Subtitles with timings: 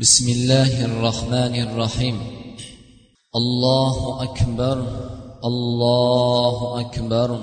[0.00, 2.18] بسم الله الرحمن الرحيم.
[3.36, 4.86] الله أكبر
[5.44, 7.38] الله أكبر.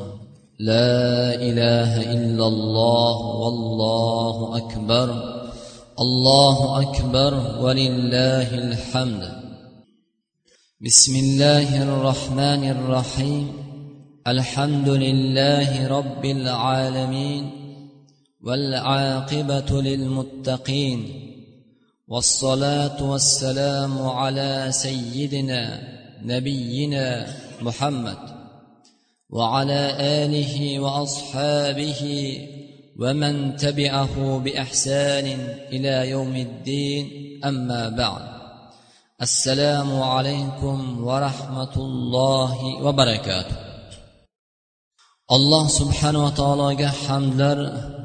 [0.59, 5.09] لا إله إلا الله والله أكبر.
[6.00, 9.31] الله أكبر ولله الحمد.
[10.81, 13.47] بسم الله الرحمن الرحيم.
[14.27, 17.49] الحمد لله رب العالمين
[18.43, 21.30] والعاقبة للمتقين.
[22.12, 25.61] والصلاة والسلام على سيدنا
[26.21, 27.28] نبينا
[27.61, 28.18] محمد
[29.29, 32.02] وعلى آله وأصحابه
[33.00, 35.26] ومن تبعه بإحسان
[35.72, 37.05] إلى يوم الدين
[37.46, 38.26] أما بعد.
[39.22, 43.55] السلام عليكم ورحمة الله وبركاته.
[45.32, 47.60] الله سبحانه وتعالى حمدلر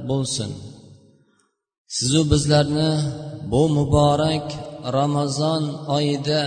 [0.06, 0.50] بوسن
[1.86, 2.91] sizu bizlarni
[3.50, 4.48] bu muborak
[4.98, 5.62] ramazon
[5.96, 6.42] oyida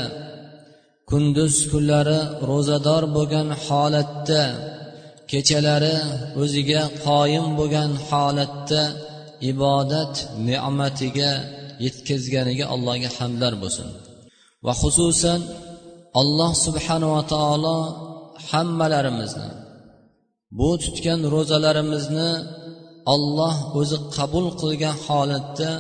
[1.09, 2.19] kunduz kunlari
[2.50, 4.44] ro'zador bo'lgan holatda
[5.31, 5.97] kechalari
[6.42, 8.83] o'ziga qoyim bo'lgan holatda
[9.52, 10.14] ibodat
[10.47, 11.31] ne'matiga
[11.86, 13.88] yetkazganiga allohga hamdlar bo'lsin.
[14.66, 15.39] Va xususan
[16.22, 17.77] alloh subhanava taolo
[18.50, 19.50] hammalarimizni
[20.59, 22.31] bu tutgan ro'zalarimizni
[23.14, 25.72] olloh o'zi qabul qilgan holatda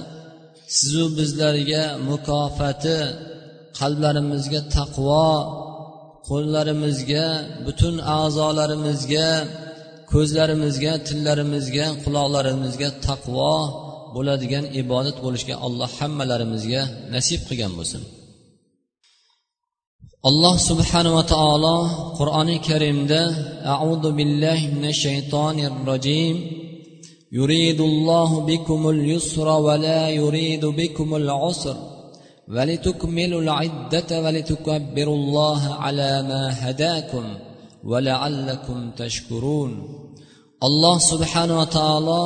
[0.77, 2.97] sizu bizlarga mukofati
[3.79, 5.27] qalblarimizga taqvo
[6.29, 7.25] qo'llarimizga
[7.65, 9.29] butun a'zolarimizga
[10.11, 13.53] ko'zlarimizga tillarimizga quloqlarimizga taqvo
[14.15, 16.81] bo'ladigan ibodat bo'lishga alloh hammalarimizga
[17.15, 18.01] nasib qilgan bo'lsin.
[20.29, 21.77] Alloh subhanava taolo
[22.19, 23.21] qur'oni karimda
[23.75, 26.35] audu billahi minash shaytonir rojim
[27.32, 31.76] يريد الله بكم اليسر ولا يريد بكم العسر
[32.48, 37.24] ولتكملوا العدة ولتكبروا الله على ما هداكم
[37.84, 40.04] ولعلكم تشكرون
[40.66, 42.24] alloh subhanava taolo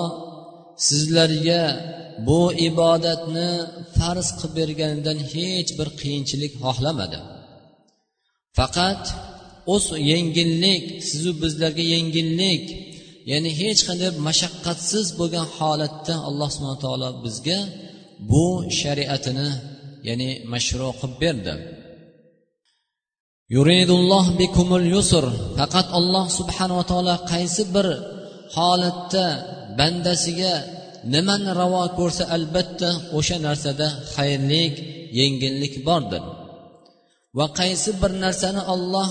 [0.88, 1.62] sizlarga
[2.26, 3.50] bu ibodatni
[3.96, 7.18] farz qilib berganidan hech bir qiyinchilik xohlamadi
[8.58, 9.02] faqat
[9.74, 12.64] o'z yengillik sizu bizlarga yengillik
[13.31, 17.59] ya'ni hech qanday mashaqqatsiz bo'lgan holatda alloh subhana taolo bizga
[18.31, 18.45] bu
[18.79, 19.49] shariatini
[20.07, 21.53] ya'ni mashru qilib berdi.
[23.55, 25.25] Yuridulloh bikumul yusr.
[25.57, 27.87] Faqat alloh subhanava taolo qaysi bir
[28.55, 29.25] holatda
[29.79, 30.53] bandasiga
[31.13, 34.73] nimani ravo ko'rsa albatta o'sha narsada xayrlik
[35.19, 36.23] yengillik bordir.
[37.37, 39.09] Va qaysi bir narsani olloh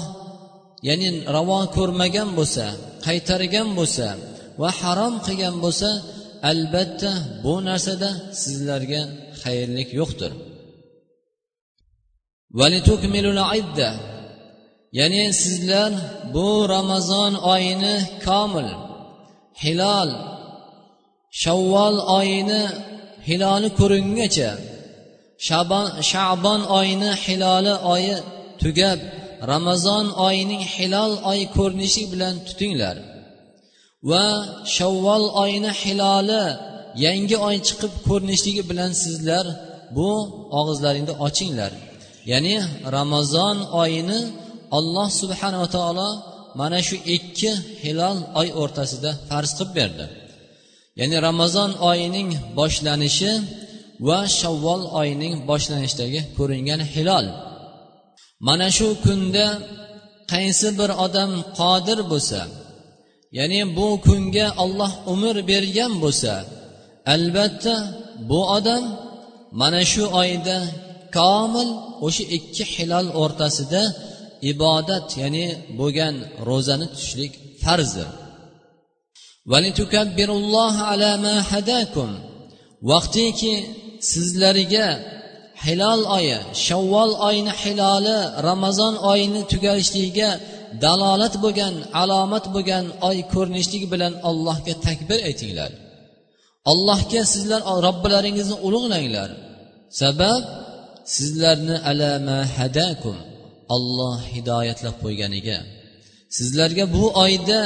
[0.88, 2.65] ya'ni ravo ko'rmagan bo'lsa
[3.06, 4.06] qaytargan bo'lsa
[4.60, 5.91] va harom qilgan bo'lsa
[6.50, 7.12] albatta
[7.44, 8.10] bu narsada
[8.43, 9.03] sizlarga
[9.43, 10.32] xayrlik yo'qdir.
[14.98, 15.93] Ya'ni sizlar
[16.34, 18.69] bu ramazon oyini komil
[19.62, 20.10] hilol
[21.43, 22.62] shavvol oyini
[23.28, 24.50] hiloli ko'ringungacha
[25.49, 28.16] shabon shabon oyini hiloli oyi
[28.62, 28.99] tugab
[29.50, 32.97] ramazon oyining hilol oy ko'rinishi bilan tutinglar.
[34.10, 34.26] Va
[34.76, 36.44] shavvol oyini hiloli
[37.04, 39.47] yangi oy chiqib ko'rinishligi bilan sizlar
[39.97, 40.10] bu
[40.58, 41.72] og'izlaringni ochinglar.
[42.31, 42.56] Ya'ni
[42.97, 44.20] ramazon oyini
[44.78, 46.08] alloh subhanava taolo
[46.60, 47.52] mana shu ikki
[47.82, 50.04] hilol oy o'rtasida farz qilib berdi.
[51.00, 53.32] Ya'ni ramazon oyining boshlanishi
[54.08, 57.26] va shavvol oyining boshlanishidagi ko'ringan hilol.
[58.47, 59.47] Mana shu kunda
[60.32, 62.41] qaysi bir odam qodir bo'lsa
[63.38, 66.32] ya'ni bu kunga olloh umr bergan bo'lsa
[67.14, 67.75] albatta
[68.31, 68.84] bu odam
[69.60, 70.58] mana shu oyda
[71.16, 71.69] komil
[72.06, 73.82] o'sha ikki hilol o'rtasida
[74.52, 75.47] ibodat ya'ni
[75.78, 76.14] bo'lgan
[76.48, 77.32] ro'zani tutishlik
[77.62, 78.08] farzdir
[82.91, 83.54] vaqtiki
[84.10, 84.86] sizlarga
[85.67, 88.19] hilol oyi shavvol oyini hiloli
[88.49, 90.31] ramazon oyini tugalishligiga
[90.85, 95.70] dalolat bo'lgan alomat bo'lgan oy ko'rinishligi bilan allohga takbir aytinglar.
[96.73, 99.31] Allohga sizlar robbilaringizni ulug'langlar.
[100.00, 100.43] Sabab
[101.17, 103.17] sizlarni alama hadakum
[103.75, 105.58] olloh hidoyatlab qo'yganiga.
[106.37, 107.61] Sizlarga bu oyda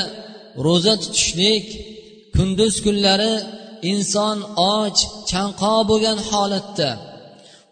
[0.66, 1.66] ro'za tutishlik
[2.36, 3.34] kunduz kunlari
[3.92, 4.38] inson
[4.74, 4.98] och
[5.30, 6.90] chanqoq bo'lgan holatda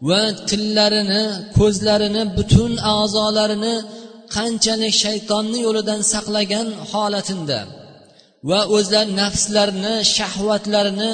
[0.08, 1.22] va tillarini
[1.58, 3.74] ko'zlarini butun a'zolarini
[4.34, 7.60] qanchalik shaytonni yo'lidan saqlagan holatinda
[8.50, 11.10] va o'zlari nafslarini shahvatlarini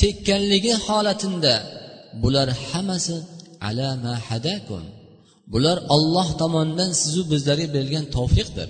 [0.00, 1.54] tekkanligi holatinda
[2.22, 3.16] bular hammasi
[3.68, 4.82] ala ma hadakum.
[5.52, 8.68] Bular olloh tomonidan sizu bizlarga berilgan tavfiqdir.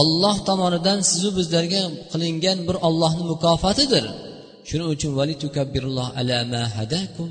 [0.00, 1.82] Olloh tomonidan sizu bizlarga
[2.12, 4.04] qilingan bir ollohni mukofotidir.
[4.68, 5.12] Shuning uchun
[6.20, 7.28] ala ma hadakum.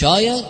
[0.00, 0.44] Shoyat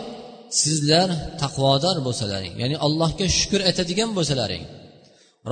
[0.62, 1.08] sizlar
[1.43, 4.64] taqvodor bo'lsalaring ya'ni allohga shukur aytadigan bo'lsalaring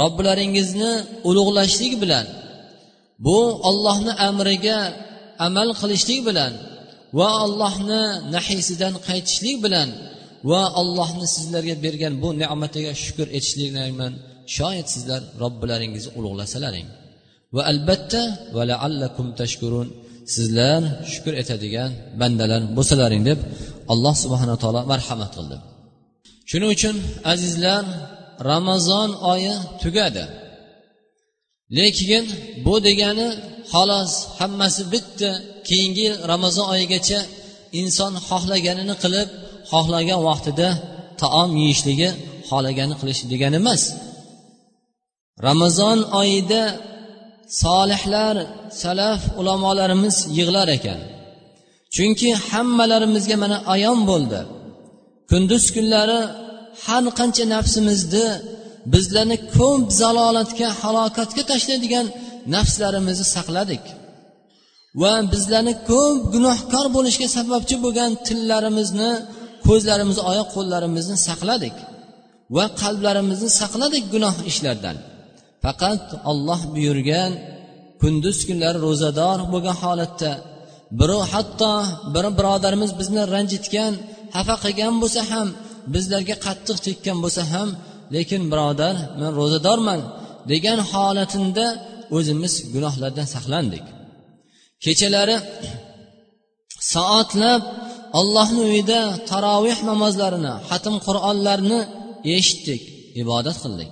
[0.01, 0.93] robbilaringizni
[1.29, 2.27] ulug'lashlik bilan
[3.27, 3.39] bu
[3.71, 4.79] ollohni amriga
[5.47, 6.53] amal qilishlik bilan
[7.19, 8.03] va allohni
[8.35, 9.89] nahiysidan qaytishlik bilan
[10.51, 14.15] va allohni sizlarga bergan bu ne'matiga shukur etishliklar bilan
[14.57, 16.87] shoyat sizlar robbilaringizni ulug'lasalaring.
[17.57, 18.23] Va albatta
[18.57, 19.89] va laallakum tashkurun.
[20.35, 20.81] Sizlar
[21.13, 21.91] shukur etadigan
[22.21, 23.39] bandalar bo'lsalaring deb
[23.93, 25.57] alloh subhana taolo marhamat qildi.
[26.51, 26.97] Shuning uchun
[27.33, 27.85] azizlar
[28.51, 30.25] ramazon oyi tugadi.
[31.77, 32.25] Lekin
[32.65, 33.29] bu degani
[33.73, 35.31] xolos hammasi bitta
[35.69, 37.21] keyingi yil ramazon oyigacha
[37.81, 39.29] inson xohlaganini qilib
[39.71, 40.69] xohlagan vaqtida
[41.23, 42.09] taom yeyishligi
[42.49, 43.83] xohlagani qilish degani emas.
[45.47, 46.63] Ramazon oyida
[47.63, 48.37] solihlar
[48.83, 51.01] salaf ulamolarimiz yig'lar ekan.
[51.95, 54.41] Chunki hammalarimizga mana ayon bo'ldi.
[55.31, 56.21] Kunduz kunlari
[56.85, 58.27] har qancha nafsimizni
[58.95, 62.07] bizlarni ko'p zalolatga halokatga tashlaydigan
[62.55, 63.85] nafslarimizni saqladik.
[65.03, 69.11] Va bizlarni ko'p gunohkor bo'lishga sababchi bo'lgan tillarimizni
[69.67, 71.77] ko'zlarimizni oyoq qo'llarimizni saqladik.
[72.57, 74.97] Va qalblarimizni saqladik gunoh ishlardan.
[75.65, 77.33] Faqat olloh buyurgan
[78.03, 80.33] kunduz kunlari ro'zador bo'lgan holatda
[81.01, 81.73] birov hatto
[82.15, 83.93] bir birodarimiz bizni ranjitgan
[84.35, 85.49] xafa qilgan bo'lsa ham
[85.95, 87.69] bizlarga qattiq tekkan bo'lsa ham
[88.15, 90.01] lekin birodar men ro'zadorman
[90.53, 91.67] degan holatinda
[92.17, 93.85] o'zimiz gunohlardan saqlandik.
[94.85, 95.37] Kechalari
[96.93, 97.63] soatlab
[98.21, 99.01] allohni uyida
[99.31, 101.81] taroveh namozlarini xatm qur'onlarni
[102.37, 102.83] eshitdik
[103.23, 103.91] ibodat qildik.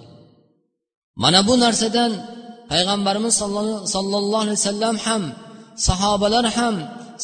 [1.17, 2.13] Mana bu narsadan
[2.71, 3.35] payg'ambarimiz
[3.95, 5.23] sollallohu alayhi vasallam ham
[5.89, 6.75] sahobalar ham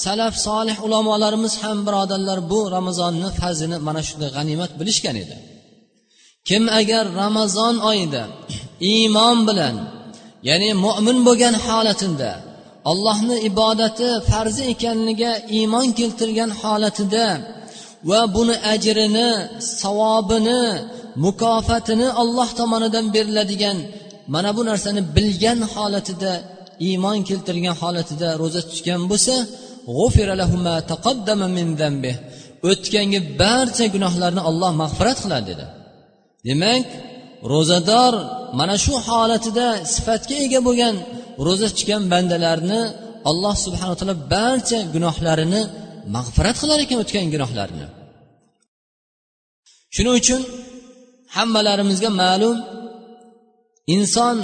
[0.05, 5.37] salaf solih ulamolarimiz ham birodarlar bu ramazonni fazlini mana shunday g'animat bilishgan edi.
[6.49, 8.23] Kim agar ramazon oyida
[8.93, 9.75] iymon bilan
[10.49, 12.31] ya'ni mo'min bo'lgan holatida
[12.91, 17.27] allohni ibodati farzi ekanligiga iymon keltirgan holatida
[18.11, 19.31] va buni ajrini
[19.81, 20.63] savobini
[21.25, 23.79] mukofotini alloh tomonidan beriladigan
[24.35, 26.33] mana bu narsani bilgan holatida
[26.89, 29.35] iymon keltirgan holatida ro'za tutgan bo'lsa
[32.71, 35.67] o'tgangi barcha gunohlarni olloh mag'firat qiladi dedi.
[36.47, 36.87] Demak
[37.53, 38.15] ro'zador
[38.59, 40.95] mana shu holatida sifatga ega bo'lgan
[41.47, 42.81] ro'za tutgan bandalarni
[43.31, 45.63] alloh subhana taolo barcha gunohlarini
[46.17, 47.87] mag'firat qilar ekan o'tgan gunohlarini.
[49.95, 50.41] Shuning uchun
[51.37, 52.57] hammalarimizga ma'lum
[53.95, 54.37] inson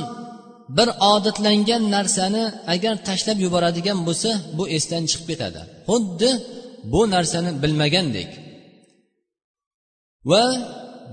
[0.76, 2.44] bir odatlangan narsani
[2.74, 5.60] agar tashlab yuboradigan bo'lsa bu esdan chiqib ketadi.
[5.88, 6.30] Xuddi
[6.92, 8.30] bu narsani bilmagandek.
[10.30, 10.44] Va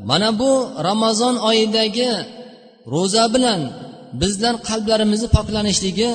[0.09, 0.51] mana bu
[0.87, 2.11] ramazon oyidagi
[2.93, 3.61] ro'za bilan
[4.21, 6.11] bizlar qalblarimizni poklanishligi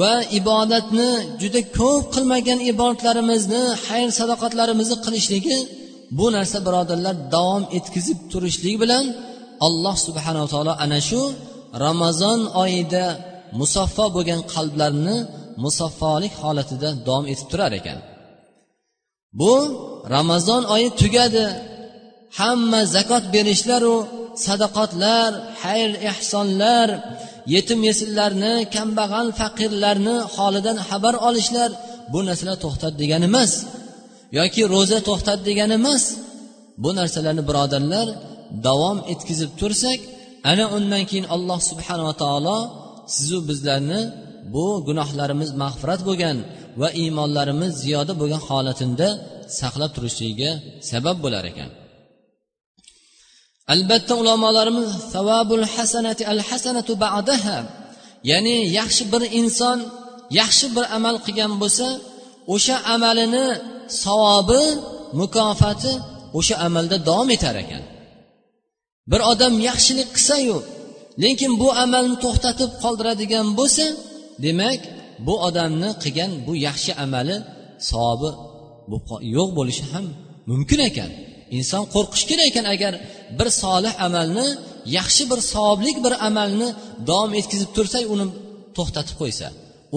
[0.00, 1.10] va ibodatni
[1.42, 5.58] juda ko'p qilmagan ibodatlarimizni xayr sadoqatlarimizni qilishligi
[6.18, 9.04] bu narsa birodarlar davom etkazib turishlik bilan
[9.66, 11.22] alloh subhanava taolo ana shu
[11.84, 13.04] ramazon oyida
[13.60, 15.16] musaffo bo'lgan qalblarni
[15.64, 17.98] musaffolik holatida davom etib turar ekan.
[19.40, 19.54] Bu
[20.14, 21.46] ramazon oyi tugadi.
[22.38, 23.96] Hamma zakot berishlaru
[24.46, 25.30] sadaqotlar
[25.62, 26.88] xayr ehsonlar
[27.54, 31.70] yetim yesillarni kambag'al faqirlarni holidan xabar olishlar
[32.12, 33.52] bu narsalar to'xtadi degani emas.
[34.38, 36.04] Yoki ro'za to'xtadi degani emas.
[36.82, 38.06] Bu narsalarni birodarlar
[38.66, 40.00] davom etkizib tursak
[40.50, 42.58] ana undan keyin alloh subhanava taolo
[43.14, 44.00] sizu bizlarni
[44.54, 46.36] bu gunohlarimiz mag'firat bo'lgan
[46.80, 49.08] va iymonlarimiz ziyoda bo'lgan holatinda
[49.60, 50.50] saqlab turishligiga
[50.90, 51.70] sabab bo'lar ekan.
[53.74, 57.58] Albatta ulamolarimiz savabul hasanati al hasanatu ba'daha
[58.30, 59.78] ya'ni yaxshi bir inson
[60.40, 61.86] yaxshi bir amal qilgan bo'lsa
[62.54, 63.46] o'sha amalini
[64.02, 64.64] savobi
[65.20, 65.92] mukofoti
[66.38, 67.82] o'sha amalda davom etar ekan.
[69.10, 70.56] Bir odam yaxshilik qilsayu
[71.24, 73.86] lekin bu amalni to'xtatib qoldiradigan bo'lsa
[74.44, 74.80] demak
[75.26, 77.36] bu odamni qilgan bu yaxshi amali
[77.90, 78.30] savobi
[79.36, 80.06] yo'q bo'lishi ham
[80.50, 81.10] mumkin ekan.
[81.58, 82.92] Inson qo'rqish kerak ekan agar
[83.38, 84.46] bir solih amalni
[84.98, 86.68] yaxshi bir savoblik bir amalni
[87.08, 88.26] davom etkazib tursak uni
[88.76, 89.46] to'xtatib qo'ysa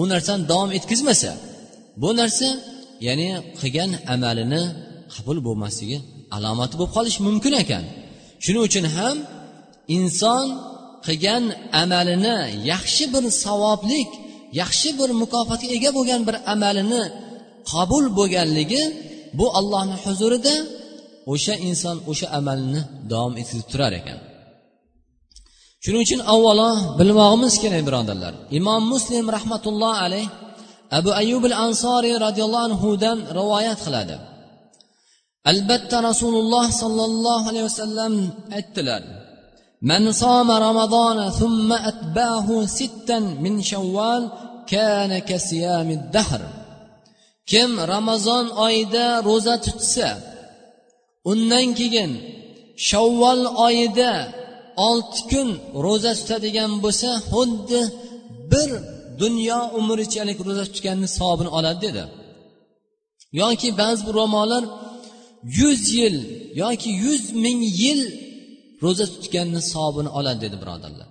[0.00, 1.30] u narsani davom etkazmasa
[2.02, 2.48] bu narsa
[3.06, 3.28] ya'ni
[3.60, 4.62] qilgan amalini
[5.14, 5.98] qabul bo'lmasligi
[6.36, 7.84] alomati bo'lib qolishi mumkin ekan.
[8.44, 9.16] Shuning uchun ham
[9.96, 10.46] inson
[11.06, 11.44] qilgan
[11.82, 12.36] amalini
[12.72, 14.10] yaxshi bir savoblik
[14.60, 17.02] yaxshi bir mukofotga ega bo'lgan bir amalini
[17.72, 18.82] qabul bo'lganligi
[19.38, 20.54] bu allohni huzurida
[21.32, 22.80] o'sha inson o'sha amalni
[23.10, 24.18] davom ettirib turar ekan.
[25.84, 28.32] Shuning uchun avvalo bilmog'imiz kerak birodarlar.
[28.58, 30.26] Imom muslim rahmatulloh alayh
[30.97, 34.15] abu ayub al ansoriy roziyallohu anhudan rivoyat qiladi
[35.51, 38.13] albatta rasululloh sollallohu alayhi vasallam
[38.59, 39.03] aytdilar
[39.91, 44.23] من صام رمضان ثم أتبعه ستا من شوال
[44.67, 46.41] كان كصيام الدهر
[47.51, 50.09] kim ramazon oyida ro'za tutsa
[51.31, 52.11] undan keyin
[52.89, 54.11] shavvol oyida
[54.87, 55.49] olti kun
[55.85, 57.81] ro'za tutadigan bo'lsa xuddi
[58.51, 58.69] bir
[59.22, 62.04] dunyo umrichalik ro'za tutganni savobini oladi dedi.
[63.40, 64.64] Yoki ba'zi ro'molar
[65.58, 66.16] yuz yil
[66.62, 68.00] yoki yuz ming yil
[68.84, 71.08] ro'za tutganni savobini oladi dedi birodarlar.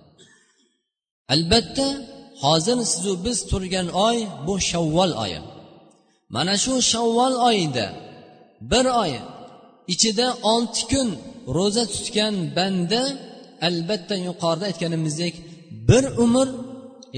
[1.34, 1.86] Albatta
[2.42, 5.40] hozir sizu biz turgan oy bu shavvol oyi.
[6.34, 7.86] Mana shu shavvol oyida
[8.70, 9.12] bir oy
[9.92, 11.08] ichida olti kun
[11.56, 13.02] ro'za tutgan banda
[13.68, 15.34] albatta yuqorida aytganimizdek
[15.88, 16.48] bir umr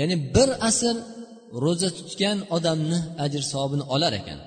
[0.00, 0.96] ya'ni bir asr
[1.64, 4.38] ro'za tutgan odamni ajr savobini olar ekan.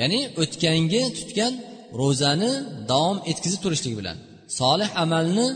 [0.00, 1.52] Ya'ni o'tgangi tutgan
[2.00, 2.52] ro'zani
[2.90, 4.16] davom etkazib turishlik bilan
[4.60, 5.46] solih amalni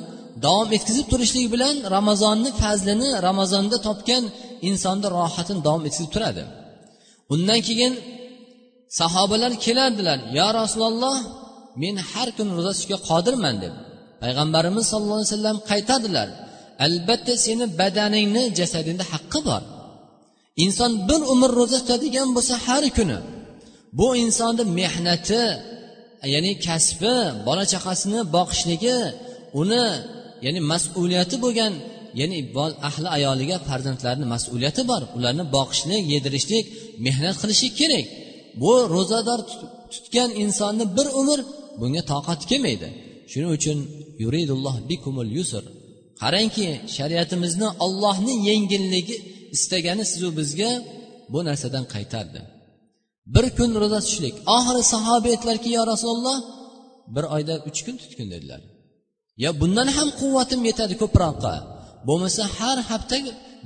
[0.47, 4.25] davom etkazib turishlik bilan ramazonni fazlini ramazonda topgan
[4.68, 6.42] insonni rohatini davom etkazib turadi.
[7.35, 7.92] Undan keyin
[9.00, 11.16] sahobalar kelardilar yo rasululloh
[11.83, 13.75] men har kuni ro'za tutishga qodirman deb.
[14.23, 16.28] Payg'ambarimiz sallallohu alayhi vasallam qaytadilar
[16.87, 19.62] albatta seni badaningni jasadingda haqqi bor.
[20.64, 23.18] Inson bir umr ro'za tutadigan bo'lsa har kuni
[23.99, 25.42] bu insonni mehnati
[26.35, 27.14] ya'ni kasbi
[27.47, 28.99] bola chaqasini boqishligi
[29.61, 29.85] uni
[30.44, 31.73] ya'ni mas'uliyati bo'lgan
[32.20, 32.38] ya'ni
[32.88, 35.02] ahli ayoliga farzandlarini mas'uliyati bor.
[35.16, 36.64] Ularni boqishlik yedirishlik
[37.06, 38.06] mehnat qilishi kerak.
[38.62, 39.40] Bu ro'zador
[39.92, 41.38] tutgan insonni bir umr
[41.80, 42.88] bunga toqati kelmaydi.
[43.30, 43.78] Shuning uchun
[44.23, 45.64] yuridulloh bikumul yusr.
[46.22, 49.16] Qarangki shariatimizni ollohni yengilligi
[49.56, 50.70] istagani sizu bizga
[51.32, 52.40] bu narsadan qaytardi.
[53.34, 54.34] Bir kun ro'za tutishlik.
[54.56, 56.38] Oxiri sahoba aytdilarki yo rasululloh
[57.14, 58.60] bir oyda uch kun tutgin dedilar.
[59.42, 61.54] Yo bundan ham quvvatim yetadi ko'proqqa.
[62.08, 63.16] Bo'lmasa har hafta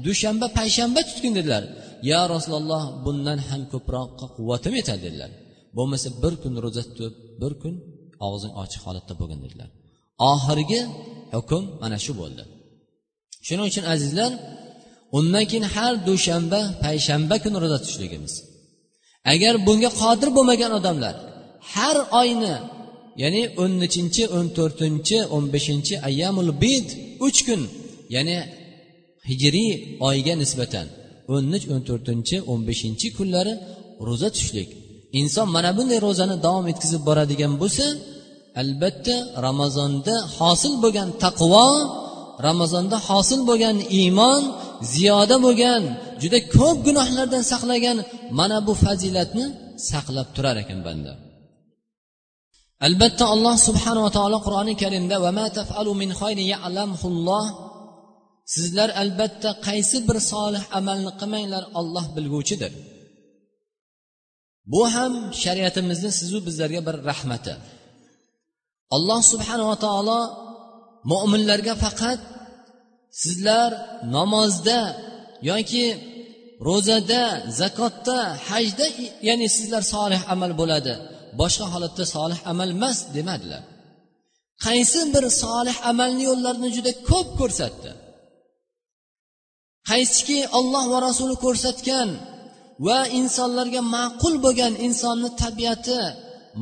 [0.06, 1.64] dushanba payshanba tutgin dedilar.
[2.11, 5.30] Yo rasululloh bundan ham ko'proqqa quvvatim yetadi dedilar.
[5.76, 7.75] Bo'lmasa bir kun ro'za tutib bir kun
[8.26, 9.68] og'zing ochiq holatda bo'lgin dedilar.
[10.32, 10.80] Oxirgi
[11.35, 12.43] hukm mana shu bo'ldi.
[13.47, 14.33] Shuning uchun azizlar
[15.19, 18.35] undan keyin har dushanba payshanba kuni ro'za tutishligimiz.
[19.33, 21.15] Agar bunga qodir bo'lmagan odamlar
[21.75, 22.55] har oyni
[23.23, 26.87] ya'ni o'n nechinchi o'n to'rtinchi o'n beshinchi ayyamul bid
[27.27, 27.61] uch kun
[28.15, 28.37] ya'ni
[29.29, 29.73] hijriy
[30.09, 30.87] oyga nisbatan
[31.35, 33.55] o'n uch o'n to'rtinchi o'n beshinchi kunlari
[34.09, 34.71] ro'za tutishlik.
[35.21, 37.85] Inson mana bunday ro'zani davom etkazib boradigan bo'lsa
[38.61, 39.16] albatta
[39.47, 41.68] ramazonda hosil bo'lgan taqvo
[42.49, 44.42] ramazonda hosil bo'lgan iymon
[44.92, 45.82] ziyoda bo'lgan
[46.23, 47.99] juda ko'p gunohlardan saqlagan
[48.38, 49.44] mana bu fazilatni
[49.90, 51.12] saqlab turar ekan banda.
[52.87, 55.16] Albatta alloh subhanava taolo qur'oni karimda
[58.54, 62.73] sizlar albatta qaysi bir solih amalni qilmanglar olloh bilguvchidir.
[64.73, 67.54] Bu ham shariatimizni sizu bizlarga bir rahmati.
[68.97, 70.21] Alloh subhanava taolo
[71.11, 72.21] mo'minlarga faqat
[73.23, 73.71] sizlar
[74.17, 74.81] namozda
[75.51, 75.87] yoki
[76.69, 77.23] ro'zada
[77.61, 78.19] zakotda
[78.49, 78.87] hajda
[79.29, 80.95] ya'ni sizlar solih amal bo'ladi.
[81.41, 83.63] Boshqa holatda solih amal emas demadilar.
[84.67, 87.91] Qaysi bir solih amalni yo'llarini juda ko'p ko'rsatdi.
[89.91, 92.09] Qaysiki olloh va rasuli ko'rsatgan
[92.87, 96.01] va insonlarga ma'qul bo'lgan insonni tabiati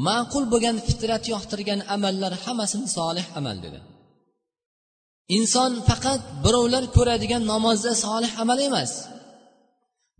[0.07, 3.81] ma'qul bo'lgan fitrat yoqtirgan amallar hammasini solih amal dedi.
[5.37, 8.93] Inson faqat birovlar ko'radigan namozda solih amal emas.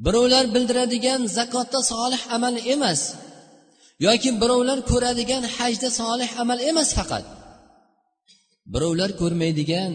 [0.05, 3.01] Birovlar bildiradigan zakotda solih amal emas.
[4.07, 7.25] Yoki birovlar ko'radigan hajda solih amal emas faqat.
[8.73, 9.93] Birovlar ko'rmaydigan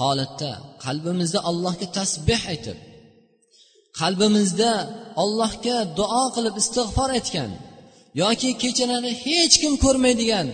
[0.00, 0.52] holatda
[0.84, 2.78] qalbimizda allohga tasbeh aytib
[4.00, 4.72] qalbimizda
[5.22, 7.50] allohga duo qilib istig'for aytgan
[8.22, 10.46] yoki kechalari hech kim ko'rmaydigan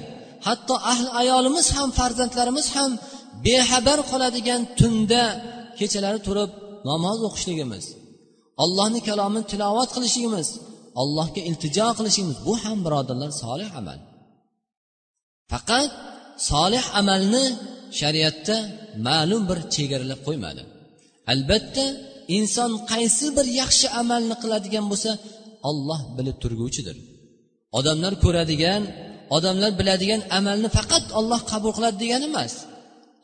[0.47, 2.91] hatto ahli ayolimiz ham farzandlarimiz ham
[3.45, 5.23] bexabar qoladigan tunda
[5.81, 6.51] kechalari turib
[6.89, 7.85] namoz o'qishligimiz
[8.65, 10.49] allohni kalomini tilovat qilishligimiz
[11.03, 13.99] allohga iltijo qilishimiz bu ham birodarlar solih amal.
[15.53, 15.91] Faqat
[16.51, 17.45] solih amalni
[18.01, 18.57] shariatda
[19.07, 20.63] ma'lum bir chegaralab qo'ymadi.
[21.33, 21.85] Albatta
[22.37, 25.11] inson qaysi bir yaxshi amalni qiladigan bo'lsa
[25.71, 26.97] olloh bilib turguvchidir.
[27.79, 28.83] Odamlar ko'radigan
[29.37, 32.53] odamlar biladigan amalni faqat olloh qabul qiladi degani emas.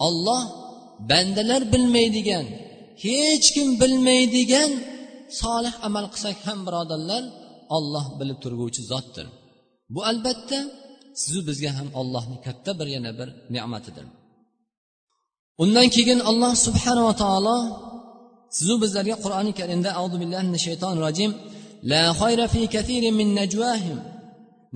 [0.06, 0.42] Olloh
[1.10, 2.44] bandalar bilmaydigan
[3.04, 4.70] hech kim bilmaydigan
[5.40, 7.22] solih amal qilsak ham birodarlar
[7.76, 9.26] olloh bilib turguvchi zotdir.
[9.94, 10.58] Bu albatta
[11.22, 14.06] sizu bizga ham ollohni katta bir yana bir ne'matidir.
[15.62, 17.58] Undan keyin alloh subhanava taolo
[18.56, 21.30] sizu bizlarga qur'oni karimda auzu billahi minash shaytonir rojim
[21.90, 23.98] la xayra fi kathirin min najwahim.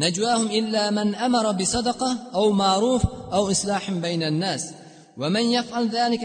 [0.03, 3.03] najwahum illa man amara bi sadaqa aw ma'ruf
[3.37, 4.63] aw islahin baynan nas
[5.21, 6.21] ومن يفعل ذلك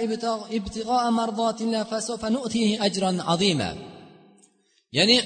[0.59, 3.71] ابتغاء مرضات الله فسوف نؤتيه أجرا عظيما
[4.99, 5.19] ya'ni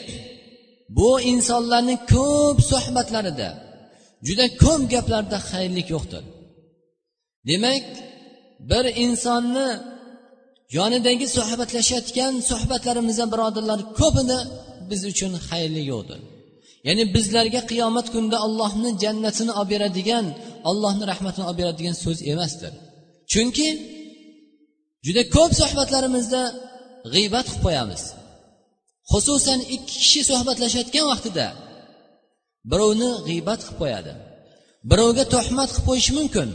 [0.99, 3.49] bu insonlarni ko'p suhbatlarida
[4.27, 6.25] juda ko'p gaplarda xayrlik yo'qdir
[7.49, 7.85] demak
[8.71, 9.69] bir insonni
[10.79, 14.39] yonidagi suhbatlashayotgan suhbatlarimizda birodarlar ko'pida
[14.91, 16.21] biz uchun xayrli yo'qdir
[16.88, 20.26] Ya'ni bizlarga qiyomat kunida allohni jannatini olib beradigan
[20.70, 22.74] allohni rahmatini olib beradigan so'z emasdir.
[23.32, 23.68] Chunki
[25.06, 26.42] juda ko'p suhbatlarimizda
[27.14, 28.04] g'iybat qilib qo'yamiz.
[29.12, 31.48] Xususan ikki kishi suhbatlashayotgan vaqtida
[32.72, 34.12] birovni g'iybat qilib qo'yadi.
[34.92, 36.50] Birovga tuhmat qilib qo'yishi mumkin.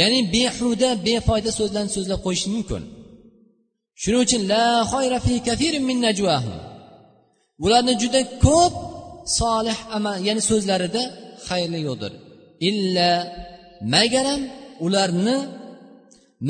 [0.00, 2.82] Ya'ni behuda befoyda so'zlarni so'zlab qo'yishi mumkin.
[4.02, 4.66] Shuning uchun la
[5.26, 6.56] fi min najwahum.
[7.62, 8.74] Bularni juda ko'p
[9.40, 11.02] solih amal ya'ni so'zlarida
[11.48, 12.12] xayrli yo'qdir.
[12.68, 13.10] Illa
[13.94, 14.40] magaram
[14.84, 15.36] ularni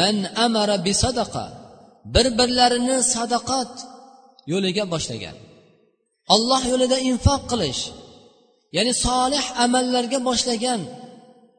[0.01, 0.17] man
[0.47, 1.47] amara bi sadaqa
[2.15, 3.73] bir birlarini sadaqat
[4.53, 5.37] yo'liga boshlagan.
[6.35, 7.83] Olloh yo'lida infoq qilish
[8.77, 10.81] ya'ni solih amallarga boshlagan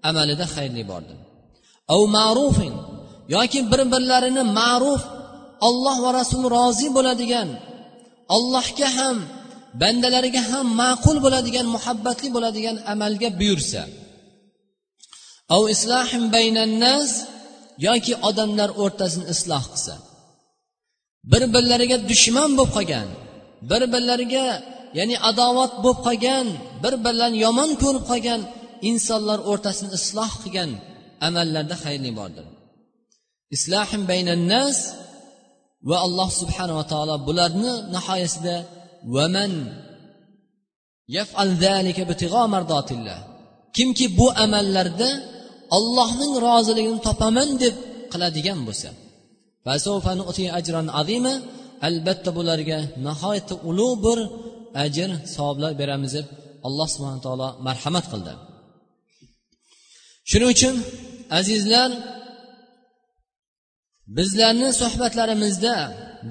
[0.10, 1.18] amalida xayrli bordir.
[1.94, 2.74] Av ma'rufin
[3.36, 5.02] yoki bir birlarini ma'ruf
[5.68, 7.50] olloh va rasuli rozi bo'ladigan
[8.36, 9.18] allohga ham
[9.82, 13.82] bandalariga ham ma'qul bo'ladigan muhabbatli bo'ladigan amalga buyursa
[15.56, 17.10] av islohim baynannas
[17.88, 19.96] yoki odamlar o'rtasini isloh qilsa
[21.32, 23.08] bir birlariga dushman bo'lib qolgan
[23.70, 24.48] bir birlariga
[24.98, 26.48] ya'ni adovat bo'lib qolgan
[26.84, 28.42] bir birlarini yomon ko'rib qolgan
[28.90, 30.72] insonlar o'rtasini isloh qilgan
[31.28, 32.46] amallarda xayrli bordir.
[33.56, 34.78] Islohim baynannas
[35.90, 38.56] va alloh subhanava taolo bularni nihoyasida
[39.14, 39.54] vaman
[43.76, 45.10] kimki bu amallarda
[45.78, 47.76] ollohning roziligini topaman deb
[48.12, 48.90] qiladigan bo'lsa.
[51.88, 54.20] Albatta bularga nihoyatda ulug' bir
[54.84, 56.28] ajr savoblar beramiz deb
[56.68, 58.34] alloh subhana taolo marhamat qildi.
[60.30, 60.76] Shuning uchun
[61.40, 61.90] azizlar
[64.18, 65.76] bizlarni suhbatlarimizda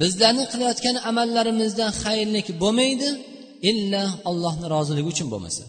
[0.00, 3.08] bizlarni qilayotgan amallarimizda xayrlik bo'lmaydi
[3.70, 5.64] illa allohni roziligi uchun bo'lmasa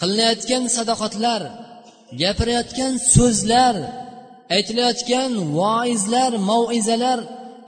[0.00, 1.42] qilinayotgan sadoqatlar
[2.22, 3.76] gapirayotgan so'zlar
[4.56, 7.18] aytilayotgan voizlar maizalar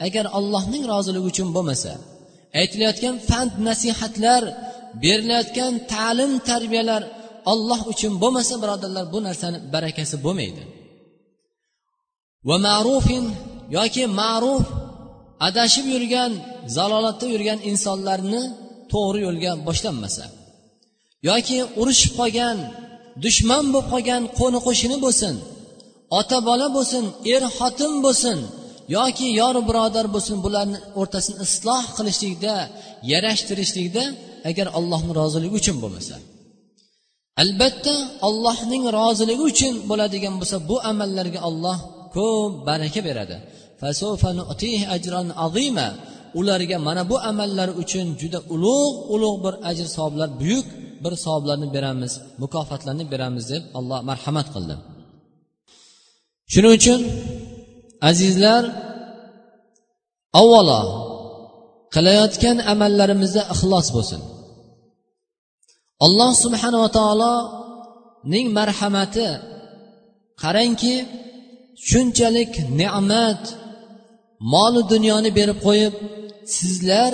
[0.07, 1.93] agar allohning roziligi uchun bo'lmasa
[2.61, 4.43] aytilayotgan pand nasihatlar
[5.03, 7.03] berilayotgan ta'lim tarbiyalar
[7.53, 10.63] olloh uchun bo'lmasa birodarlar bu narsani barakasi bo'lmaydi.
[12.49, 13.25] Va ma'rufin
[13.77, 14.65] yoki ma'ruf
[15.49, 16.33] adashib yurgan
[16.77, 18.43] zalolatda yurgan insonlarni
[18.93, 20.25] to'g'ri yo'lga boshlanmasa
[21.29, 22.59] yoki urushib qolgan
[23.25, 25.35] dushman bo'lib qolgan qo'ni qo'shni bo'lsin
[26.19, 28.39] ota bola bo'lsin er xotin bo'lsin
[28.97, 32.55] yoki yor birodar bo'lsin bularni o'rtasini isloh qilishlikda
[33.13, 34.05] yarashtirishlikda
[34.51, 36.17] agar allohni roziligi uchun bo'lmasa.
[37.43, 37.95] Albatta
[38.29, 41.79] allohning roziligi uchun bo'ladigan bo'lsa bu amallarga olloh
[42.15, 43.37] ko'p baraka beradi.
[46.39, 50.67] Ularga mana bu amallar uchun juda ulug' ulug' bir ajr savoblar buyuk
[51.05, 54.75] bir savoblarni beramiz mukofotlarni beramiz deb alloh marhamat qildi.
[56.53, 57.01] Shuning uchun
[58.11, 58.63] azizlar
[60.41, 60.83] avvalo
[61.95, 64.21] qilayotgan amallarimizda ixlos bo'lsin.
[66.07, 69.29] Alloh subhanava taoloning marhamati
[70.43, 70.95] qarangki
[71.89, 73.43] shunchalik ne'mat
[74.53, 75.95] molu dunyoni berib qo'yib
[76.57, 77.13] sizlar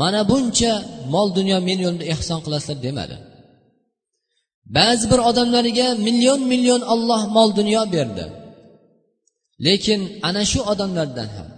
[0.00, 0.72] mana buncha
[1.14, 3.16] mol dunyo meni yo'limda ehson qilasizlar demadi.
[4.76, 8.24] Ba'zi bir odamlarga million million olloh mol dunyo berdi.
[9.66, 11.48] Lekin ana shu odamlardan ham.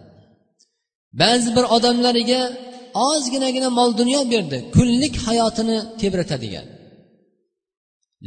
[1.20, 2.42] Ba'zi bir odamlariga
[3.08, 6.66] ozginagina mol dunyo berdi kunlik hayotini tebratadigan.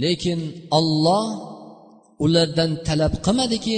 [0.04, 0.40] Lekin
[0.78, 1.53] olloh
[2.26, 3.78] ulardan talab qilmadiki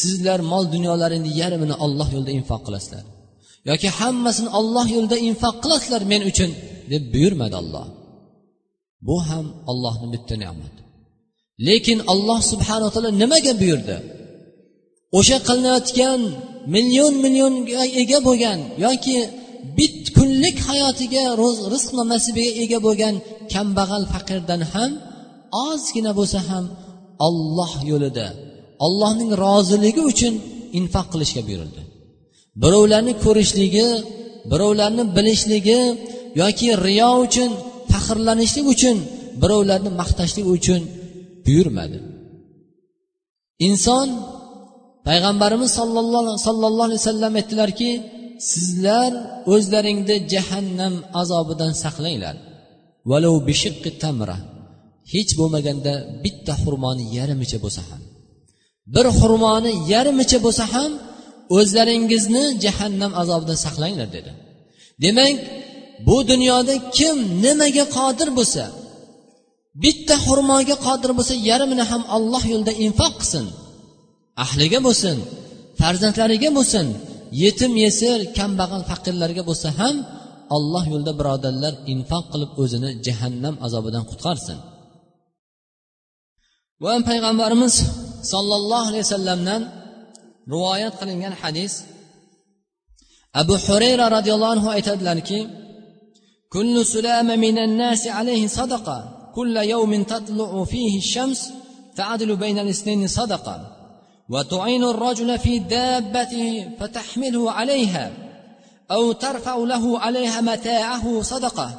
[0.00, 3.04] sizlar mol dunyolaringni yarmini olloh yo'lida infoq qilasizlar.
[3.70, 6.50] Yoki hammasini olloh yo'lida infoq qilasizlar men uchun
[6.92, 7.86] deb buyurmadi olloh
[9.08, 10.80] bu ham ollohni bitta ne'mati.
[11.68, 13.96] Lekin alloh subhanaa taolo nimaga buyurdi?
[15.18, 16.20] O'sha qilinayotgan
[16.74, 19.16] million millionga ega bo'lgan yoki
[19.78, 21.24] bit kunlik hayotiga
[21.72, 23.14] rizq nasibiga ega bo'lgan
[23.52, 24.90] kambag'al faqirdan ham
[25.68, 26.64] ozgina bo'lsa ham
[27.26, 28.26] olloh yo'lida
[28.86, 30.34] ollohning roziligi uchun
[30.78, 31.82] infoq qilishga buyurildi.
[32.62, 33.88] Birovlarni ko'rishligi
[34.50, 35.80] birovlarni bilishligi
[36.42, 37.50] yoki riyo uchun
[37.92, 38.96] faxrlanishlik uchun
[39.42, 40.82] birovlarni maqtashlik uchun
[41.46, 41.98] buyurmadi.
[43.66, 44.08] Inson
[45.08, 47.90] payg'ambarimiz sollallohu alayhi vasallam aytdilarki
[48.50, 49.12] sizlar
[49.54, 52.36] o'zlaringni jahannam azobidan saqlanglar.
[53.10, 54.36] Valov bishiqqi tamra.
[55.12, 55.92] Hech bo'lmaganda
[56.24, 58.02] bitta xurmoni yarmicha bo'lsa ham
[58.94, 60.90] bir xurmoni yarmicha bo'lsa ham
[61.58, 64.30] o'zlaringizni jahannam azobidan saqlanglar dedi.
[65.04, 65.36] Demak
[66.06, 68.64] bu dunyoda kim nimaga qodir bo'lsa
[69.82, 73.46] bitta xurmoga qodir bo'lsa yarmini ham alloh yo'lida infoq qilsin
[74.44, 75.16] ahliga bo'lsin
[75.80, 76.86] farzandlariga bo'lsin
[77.42, 79.96] yetim yesir kambag'al faqirlarga bo'lsa ham
[80.56, 84.58] alloh yo'lida birodarlar infoq qilib o'zini jahannam azobidan qutqarsin.
[86.84, 87.74] Va payg'ambarimiz
[88.32, 89.62] sollallohu alayhi vasallamdan
[90.52, 91.72] rivoyat qilingan hadis
[93.40, 95.40] abu hurayra roziyallohu anhu aytadilarki
[96.54, 98.98] كل سلام من الناس عليه صدقة
[99.34, 101.52] كل يوم تطلع فيه الشمس
[101.96, 103.70] تعدل بين الاثنين صدقة.
[104.30, 108.12] وتعين الرجل في دابته فتحمله عليها
[108.90, 111.70] أو ترفع له عليها متاعه صدقة.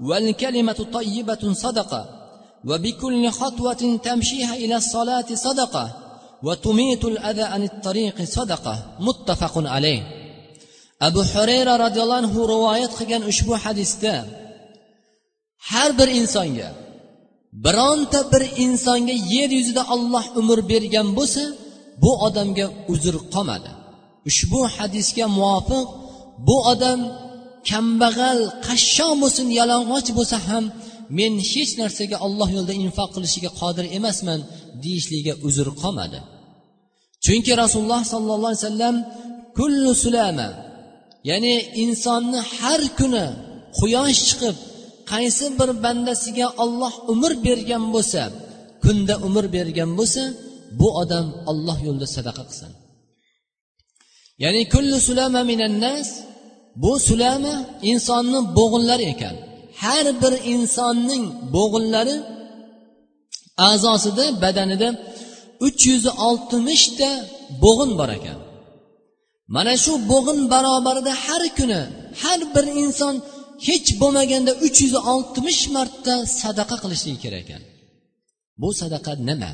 [0.00, 2.17] والكلمة طيبة صدقة.
[2.69, 5.85] وبكل خطوة تمشيها إلى الصلاة صدقة
[6.43, 10.23] وتميت الأذى عن الطريق صدقة متفق عليه
[11.07, 14.13] abu xurayra roziyallohu anhu rivoyat qilgan ushbu hadisda
[15.69, 16.69] har bir insonga
[17.65, 21.43] bironta bir insonga yer yuzida olloh umr bergan bo'lsa
[22.03, 23.71] bu odamga uzr qolmadi
[24.29, 25.87] ushbu hadisga muvofiq
[26.47, 26.99] bu odam
[27.69, 30.65] kambag'al qashshoq bo'lsin yalang'och bo'lsa ham
[31.18, 34.40] men hech narsaga olloh yo'lida infoq qilishiga qodir emasman
[34.82, 36.18] deyishligiga uzr qolmadi.
[37.24, 38.96] Chunki rasululloh sollallohu alayhi vasallam
[39.58, 40.48] kullu sulama
[41.30, 43.26] ya'ni insonni har kuni
[43.78, 44.56] quyosh chiqib
[45.12, 48.22] qaysi bir bandasiga olloh umr bergan bo'lsa
[48.84, 50.22] kunda umr bergan bo'lsa
[50.80, 52.72] bu odam olloh yo'lida sadaqa qilsin.
[54.42, 56.08] Ya'ni kullu sulama minannas
[56.82, 57.54] bu sulama
[57.90, 59.36] insonni bo'g'inlari ekan.
[59.82, 62.16] Har bir insonning bo'g'inlari
[63.68, 64.88] a'zosida badanida
[65.66, 67.10] uch yuz oltmishta
[67.64, 68.38] bo'g'in bor ekan.
[69.54, 71.80] Mana shu bo'g'in barobarida har kuni
[72.22, 73.14] har bir inson
[73.66, 77.62] hech bo'lmaganda uch yuz oltmish marta sadaqa qilishligi kerak ekan.
[78.60, 79.52] Bu sadaqa nima?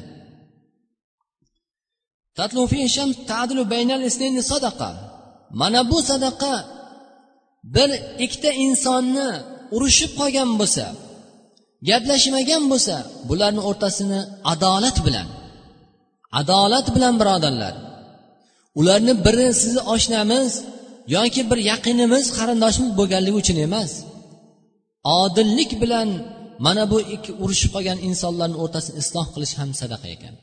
[5.60, 6.54] Mana bu sadaqa
[7.74, 7.90] bir
[8.24, 9.30] ikkita insonni
[9.76, 10.84] urushib qolgan bo'lsa
[11.88, 12.96] gaplashmagan bo'lsa
[13.28, 14.20] bularni o'rtasini
[14.52, 15.28] adolat bilan
[16.40, 17.74] adolat bilan birodarlar
[18.80, 20.52] ularni biri sizni oshnamiz
[21.16, 23.90] yoki bir yaqinimiz qarindoshimiz bo'lganligi uchun emas
[25.20, 26.08] odillik bilan
[26.66, 30.34] mana bu ikki urushib qolgan insonlarni o'rtasini isloh qilish ham sadaqa ekan.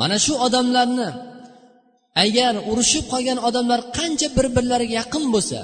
[0.00, 1.08] Mana shu odamlarni
[2.24, 5.58] agar urushib qolgan odamlar qancha bir birlariga yaqin bo'lsa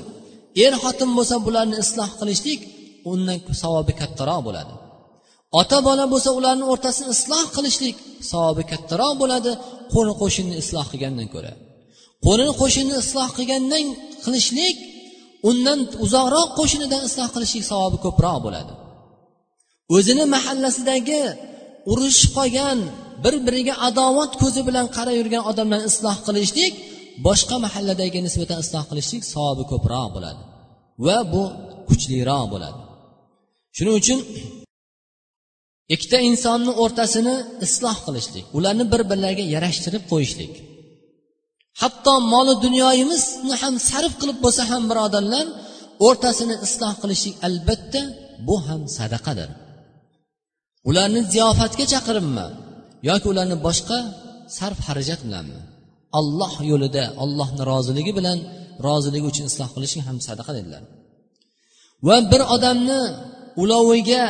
[0.64, 2.60] er xotin bo'lsa bularni isloh qilishlik
[3.12, 4.74] undan savobi kattaroq bo'ladi.
[5.60, 7.96] Ota bola bo'lsa ularni o'rtasini isloh qilishlik
[8.30, 9.52] savobi kattaroq bo'ladi
[9.92, 11.52] qo'ni qo'shinni isloh qilgandan ko'ra.
[12.26, 13.84] Qo'ni qo'shinni isloh qilgandan
[14.24, 14.76] qilishlik
[15.50, 18.72] undan uzoqroq qo'shnidan isloh qilishlik savobi ko'proq bo'ladi.
[19.96, 21.22] O'zini mahallasidagi
[21.92, 22.78] urushib qolgan
[23.24, 26.72] bir biriga adovat ko'zi bilan qarab yurgan odamlarni isloh qilishlik
[27.26, 30.40] boshqa mahalladagi nisbatan isloh qilishlik savobi ko'proq bo'ladi
[31.06, 31.42] va bu
[31.88, 32.80] kuchliroq bo'ladi.
[33.76, 34.18] Shuning uchun
[35.94, 37.34] ikkita insonni o'rtasini
[37.66, 40.52] isloh qilishlik ularni bir birlariga yarashtirib qo'yishlik.
[41.80, 45.46] Hatto moli dunyoyimizni ham sarf qilib bo'lsa ham birodarlar
[46.06, 48.02] o'rtasini isloh qilishlik albatta
[48.46, 49.50] bu ham sadaqadir.
[50.88, 52.46] Ularni ziyofatga chaqiribmi
[53.08, 53.98] yoki ularni boshqa
[54.58, 55.60] sarf xarajat bilanmi
[56.18, 58.38] alloh yo'lida ollohni roziligi bilan
[58.86, 60.82] roziligi uchun isloh qilishing ham sadaqa dedilar.
[62.06, 63.02] Va bir odamni
[63.62, 64.24] uloviga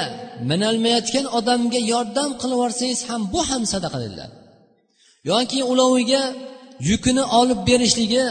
[0.50, 4.30] minolmayotgan odamga yordam qilib yuborsangiz ham bu ham sadaqa dedilar.
[5.30, 6.22] Yoki uloviga
[6.90, 8.24] yukini olib berishligi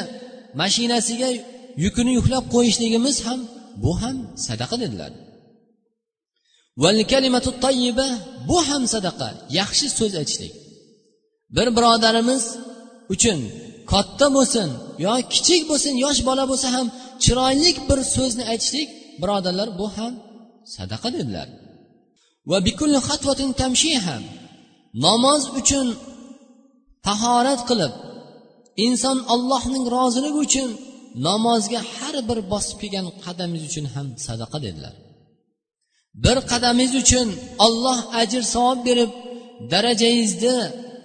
[0.61, 1.29] mashinasiga
[1.83, 3.39] yukini yuklab qo'yishligimiz ham
[3.83, 5.11] bu ham sadaqa dedilar.
[8.49, 10.53] Bu ham sadaqa yaxshi so'z aytishlik.
[11.55, 12.43] Bir birodarimiz
[13.13, 13.39] uchun
[13.91, 14.69] katta bo'lsin
[15.05, 16.87] yo kichik bo'lsin yosh bola bo'lsa ham
[17.23, 18.89] chiroyli bir so'zni aytishlik
[19.21, 20.13] birodarlar bu ham
[20.75, 21.47] sadaqa dedilar.
[22.49, 22.57] Va
[24.07, 24.23] ham
[25.05, 25.87] namoz uchun
[27.07, 27.93] tahorat qilib
[28.85, 30.69] inson allohning roziligi uchun
[31.27, 34.93] namozga har bir bosib kelgan qadamingiz uchun ham sadaqa dedilar.
[36.23, 37.27] Bir qadamingiz uchun
[37.65, 39.11] olloh ajr savob berib
[39.71, 40.57] darajangizni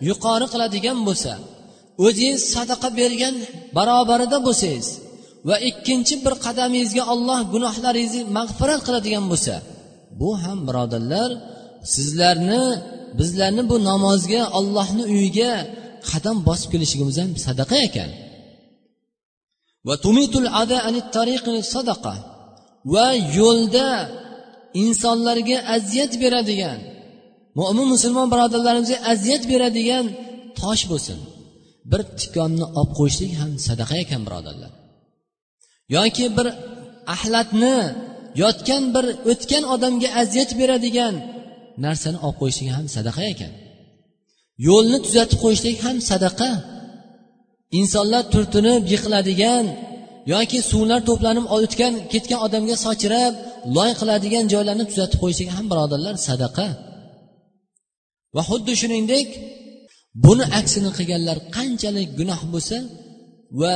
[0.08, 1.32] yuqori qiladigan bo'lsa
[2.06, 3.34] o'zingiz sadaqa bergan
[3.76, 4.88] barobarida bo'lsangiz
[5.48, 9.54] va ikkinchi bir qadamingizga olloh gunohlaringizni mag'firat qiladigan bo'lsa
[10.20, 11.30] bu ham birodarlar
[11.94, 12.64] sizlarni
[13.18, 15.52] bizlarni bu namozga ollohni uyiga
[16.10, 18.10] qadam bosib kelishligimiz ham sadaqa ekan.
[22.94, 23.88] Va yo'lda
[24.82, 26.78] insonlarga aziyat beradigan
[27.58, 30.04] mo'min musulmon birodarlarimizga aziyat beradigan
[30.60, 31.18] tosh bo'lsin.
[31.90, 34.72] Bir tikonni olib qo'yishlik ham sadaqa ekan birodarlar.
[35.96, 36.46] Yoki bir
[37.14, 37.76] axlatni
[38.42, 41.14] yotgan bir o'tgan odamga aziyat beradigan
[41.84, 43.52] narsani olib qo'yishlik ham sadaqa ekan.
[44.66, 46.50] Yo'lni tuzatib qo'yishlik ham sadaqa.
[47.80, 49.64] Insonlar turtinib yiqiladigan
[50.34, 53.34] yoki suvlar to'planib o'tgan ketgan odamga sochirab
[53.76, 56.66] loy qiladigan joylarni tuzatib qo'yishlik ham birodarlar sadaqa.
[58.36, 59.28] Va xuddi shuningdek
[60.24, 62.76] buni aksini qilganlar qanchalik gunoh bo'lsa
[63.60, 63.74] va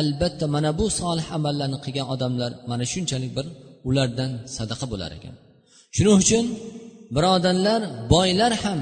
[0.00, 3.46] albatta mana bu solih amallarni qilgan odamlar mana shunchalik bir
[3.88, 5.34] ulardan sadaqa bo'lar ekan.
[5.96, 6.44] Shuning uchun
[7.16, 7.80] birodarlar
[8.14, 8.80] boylar ham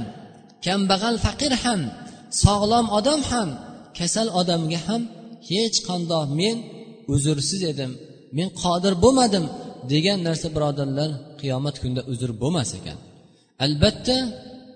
[0.67, 1.81] kambag'al faqir ham
[2.45, 3.49] sog'lom odam ham
[3.99, 5.03] kasal odamga ham
[5.49, 6.57] hech qandoq men
[7.15, 7.91] uzrsiz edim
[8.37, 9.45] men qodir bo'lmadim
[9.93, 11.11] degan narsa birodarlar
[11.41, 12.99] qiyomat kunida uzr bo'lmas ekan.
[13.65, 14.17] Albatta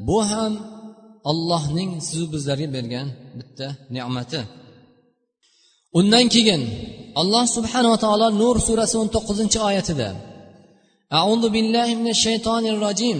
[0.09, 0.53] bu ham
[1.30, 4.42] ollohning sizu bizlarga bergan bitta ne'mati
[6.00, 6.62] undan keyin
[7.22, 10.10] alloh subhanava taolo nur surasi o'n to'qqizinchi oyatida
[11.20, 13.20] أعوذ بالله من الشيطان الرجيم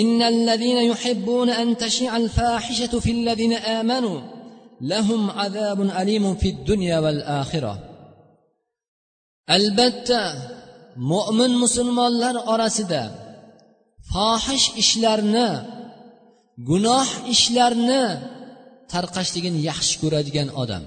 [0.00, 4.20] إن الذين يحبون أن تشيع الفاحشة في الذين آمنوا
[4.80, 7.74] لهم عذاب أليم في الدنيا والآخرة
[9.56, 10.22] albatta
[11.12, 13.02] mo'min musulmonlar orasida
[14.12, 15.48] fohish ishlarni
[16.69, 18.03] gunoh ishlarni
[18.91, 20.83] tarqashligini yaxshi ko'radigan odam.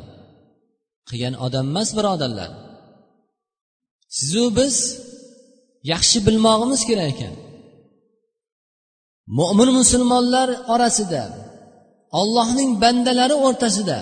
[1.09, 2.51] Qilgan odam emas birodarlar.
[4.19, 4.77] Sizu biz
[5.93, 7.35] yaxshi bilmog'imiz kerak ekan.
[9.39, 11.23] Mo'min musulmonlar orasida
[12.21, 13.99] ollohning bandalari o'rtasida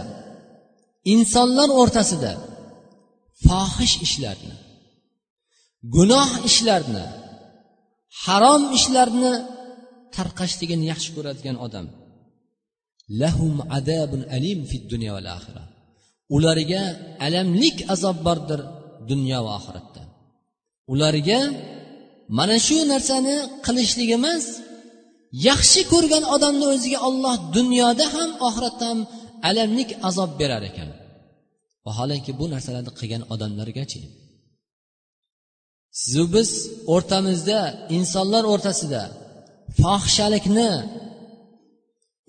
[1.12, 2.32] insonlar o'rtasida
[3.46, 4.54] fohish ishlarni
[5.94, 7.04] gunoh ishlarni
[8.24, 9.32] harom ishlarni
[10.14, 11.86] tarqashligini yaxshi ko'radigan odam.
[13.22, 15.64] Lahum adabun alim fid dunyo val axira
[16.36, 16.82] ularga
[17.26, 18.60] alamlik azob bordir
[19.10, 20.02] dunyo va oxiratda.
[20.92, 21.40] Ularga
[22.38, 24.44] mana shu narsani qilishlik emas
[25.48, 29.00] yaxshi ko'rgan odamni o'ziga olloh dunyoda ham oxiratda ham
[29.48, 30.90] alamlik azob berar ekan.
[31.86, 34.00] Vaholanki bu narsalarni qilgan odamlargachi.
[36.00, 36.50] Sizu biz
[36.94, 37.58] o'rtamizda
[37.96, 39.02] insonlar o'rtasida
[39.80, 40.70] fohishalikni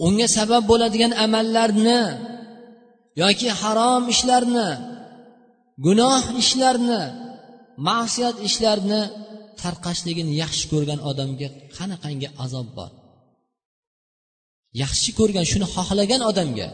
[0.06, 2.02] unga sabab bo'ladigan amallarni
[3.21, 4.69] yoki harom ishlarni
[5.86, 7.02] gunoh ishlarni
[7.88, 9.02] ma'siyat ishlarni
[9.62, 11.47] tarqashligini yaxshi ko'rgan odamga
[11.78, 12.91] qanaqangi azob bor?
[14.84, 16.69] Yaxshi ko'rgan shuni xohlagan odamga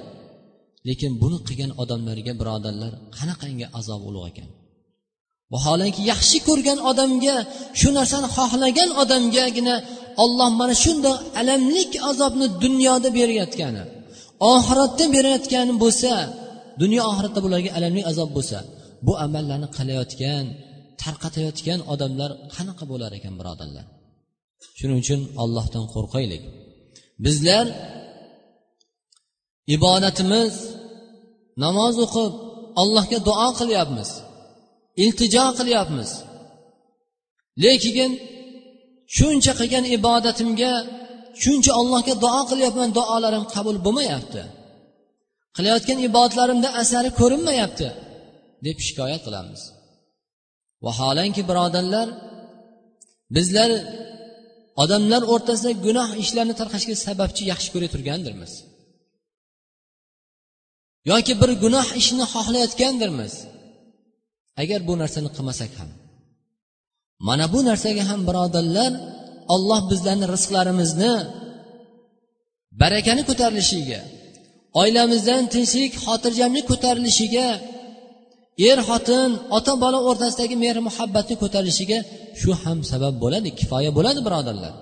[0.88, 4.50] lekin buni qilgan odamlarga birodarlar qanaqangi azob ulug' ekan?
[5.54, 7.36] Vaholanki yaxshi ko'rgan odamga
[7.80, 9.76] shu narsani xohlagan odamgagina
[10.24, 13.84] olloh mana shundoq alamlik azobni dunyoda berayotgani
[14.54, 16.14] oxiratda berayotgani bo'lsa
[16.82, 18.58] dunyo oxiratda bularga alamli azob bo'lsa
[19.06, 20.46] bu amallarni qilayotgan
[21.02, 23.86] tarqatayotgan odamlar qanaqa bo'lar ekan birodarlar?
[24.78, 26.44] Shuning uchun ollohdan qo'rqaylik.
[27.26, 27.66] Bizlar
[29.76, 30.54] ibodatimiz
[31.64, 32.34] namoz o'qib
[32.82, 34.10] allohga duo qilyapmiz
[35.04, 36.10] iltijo qilyapmiz.
[37.64, 38.12] Lekin
[39.18, 40.72] shuncha qilgan ibodatimga
[41.44, 44.42] shuncha allohga duo qilyapman duolarim qabul bo'lmayapti.
[45.58, 47.88] Qilayotgan ibodatlarimda asari ko'rinmayapti
[48.66, 49.62] deb shikoyat qilamiz.
[50.86, 52.08] Vaholanki birodarlar
[53.36, 53.72] bizlar
[54.84, 58.52] odamlar o'rtasida gunoh ishlarni tarqashiga sababchi yaxshi ko'ray turgandirmiz?
[61.12, 63.34] Yoki bir gunoh ishni xohlayotgandirmiz?
[64.62, 65.90] Agar bu narsani qilmasak ham.
[67.28, 68.92] Mana bu narsaga ham birodarlar
[69.56, 71.14] olloh bizlarni rizqlarimizni
[72.82, 74.00] barakani ko'tarilishiga
[74.82, 77.48] oilamizdan tinchlik xotirjamlik ko'tarilishiga
[78.70, 82.00] er xotin ota bola o'rtasidagi mehr muhabbatni ko'tarilishiga
[82.40, 84.74] shu ham sabab bo'ladi kifoya bo'ladi birodarlar.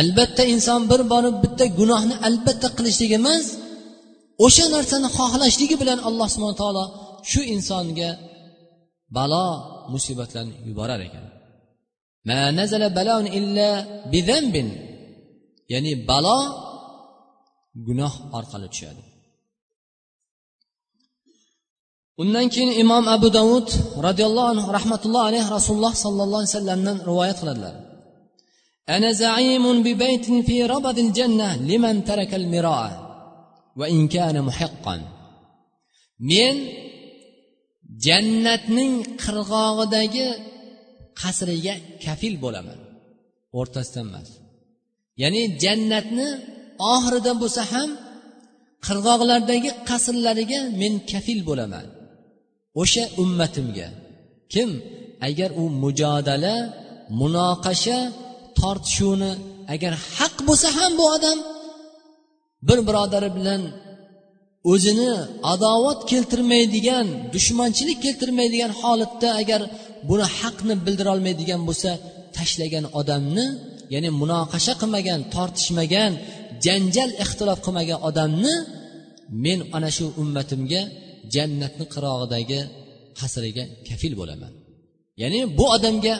[0.00, 3.46] Albatta inson bir borib bitta gunohni albatta qilishlik emas
[4.46, 6.84] o'sha narsani xohlashligi bilan alloh subhana taolo
[7.30, 8.10] shu insonga
[9.16, 9.48] balo
[9.92, 11.24] musibatlarni yuborar ekan
[15.72, 16.38] ya'ni balo
[17.86, 19.02] gunoh orqali tushadi
[22.22, 23.66] undan keyin imom abu davud
[24.06, 27.76] roziyallohu anhu rahmatullohi alayhi rasululloh sollallohu alayhi vasallamdan rivoyat qiladilar
[28.94, 32.90] أنا زعيم ببيت في ربض الجنة لمن ترك المراء
[33.76, 34.96] وإن كان محقا
[36.20, 36.56] men
[38.06, 40.26] jannatning qirg'og'idagi
[41.20, 42.78] qasriga kafil bo'laman.
[43.58, 44.28] O'rtasidan emas.
[45.22, 46.28] Ya'ni jannatni
[46.94, 47.90] oxirida bo'lsa ham
[48.86, 51.86] qirg'oqlardagi qasrlariga men kafil bo'laman.
[52.82, 53.88] O'sha ummatimga.
[54.52, 54.70] Kim
[55.28, 56.56] agar u mujodala
[57.20, 57.98] munoqasha
[58.58, 59.32] tortishuvni
[59.74, 61.38] agar haq bo'lsa ham bu odam
[62.68, 63.62] bir birodari bilan
[64.72, 65.12] o'zini
[65.52, 69.60] adovat keltirmaydigan dushmanchilik keltirmaydigan holatda agar
[70.08, 71.90] buni haqni bildirolmaydigan bo'lsa
[72.36, 73.46] tashlagan odamni
[73.94, 76.12] ya'ni munoqasha qilmagan tortishmagan
[76.64, 78.54] janjal ixtilof qilmagan odamni
[79.44, 80.82] men ana shu ummatimga
[81.34, 82.60] jannatni qirog'idagi
[83.20, 84.52] qasriga kafil bo'laman.
[85.22, 86.14] Ya'ni bu odamga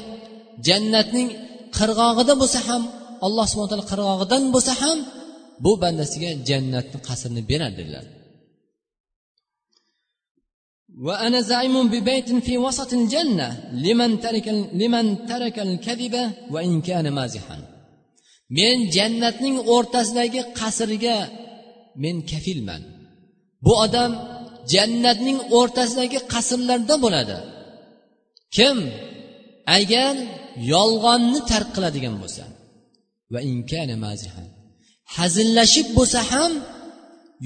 [0.69, 1.29] jannatning
[1.79, 2.83] qirg'og'ida bo'lsa ham
[3.27, 4.99] alloh subhana taolo qirg'og'idan bo'lsa ham
[5.65, 8.05] bu bandasiga jannatni qasrini beradi dedilar.
[11.06, 14.48] وأنا زعيم ببيت في وسط الجنة لمن ترك
[14.82, 16.16] لمن ترك الكذب
[16.54, 17.60] وإن كان مازحا
[18.58, 21.18] men jannatning o'rtasidagi qasrga
[22.04, 22.82] men kafilman
[23.66, 24.12] bu odam
[24.74, 27.38] jannatning o'rtasidagi qasrlarda bo'ladi
[28.56, 28.78] kim
[29.78, 30.14] agar
[30.74, 32.46] yolg'onni tark qiladigan bo'lsa
[33.34, 33.40] va
[35.18, 36.52] hazillashib bo'lsa ham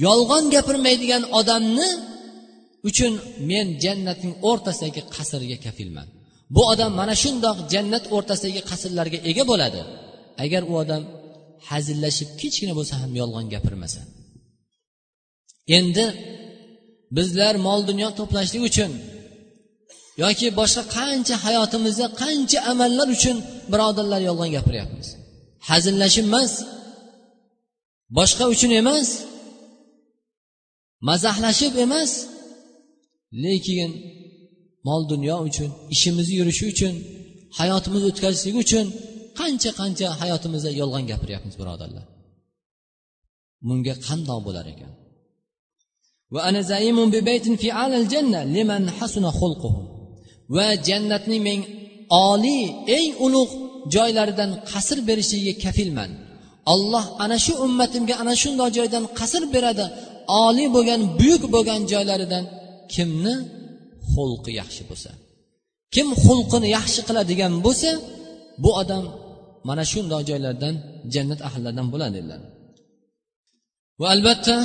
[0.06, 1.88] yolg'on gapirmaydigan odamni
[2.89, 3.13] uchun
[3.49, 6.07] men jannatning o'rtasidagi qasrga kafilman.
[6.55, 9.81] Bu odam mana shundoq jannat o'rtasidagi qasrlarga ega bo'ladi.
[10.43, 11.03] Agar u odam
[11.69, 14.01] hazillashib kichkina bo'lsa ham yolg'on gapirmasa.
[15.77, 16.05] Endi
[17.17, 18.91] bizlar mol dunyo to'plashlik uchun
[20.23, 23.37] yoki boshqa qancha hayotimizda qancha amallar uchun
[23.71, 25.07] birodarlar yolg'on gapiryapmiz.
[25.69, 26.53] Hazillashib emas
[28.17, 29.07] boshqa uchun emas
[31.09, 32.11] mazahlashib emas
[33.43, 33.91] lekin
[34.87, 36.93] mol dunyo uchun ishimiz yurishi uchun
[37.59, 38.85] hayotimiz o'tkazishlik uchun
[39.39, 42.05] qancha qancha hayotimizda yolg'on gapiryapmiz birodarlar.
[43.67, 44.91] Bunga qandoq bo'lar ekan?
[50.55, 51.59] Va jannatning men
[52.29, 52.63] oliy
[52.97, 53.53] eng ulug'
[53.95, 56.11] joylaridan qasr berishligiga kafilman.
[56.73, 59.85] Olloh ana shu ummatimga ana shundoq joydan qasr beradi
[60.45, 62.43] oliy bo'lgan buyuk bo'lgan joylaridan
[62.93, 63.35] kimni
[64.13, 65.11] xulqi yaxshi bo'lsa.
[65.95, 67.91] Kim xulqini yaxshi qiladigan bo'lsa
[68.63, 69.05] bu odam
[69.67, 70.75] mana shundoq joylardan
[71.13, 72.41] jannat ahllaridan bo'ladi dedilar.
[73.99, 74.57] Va albatta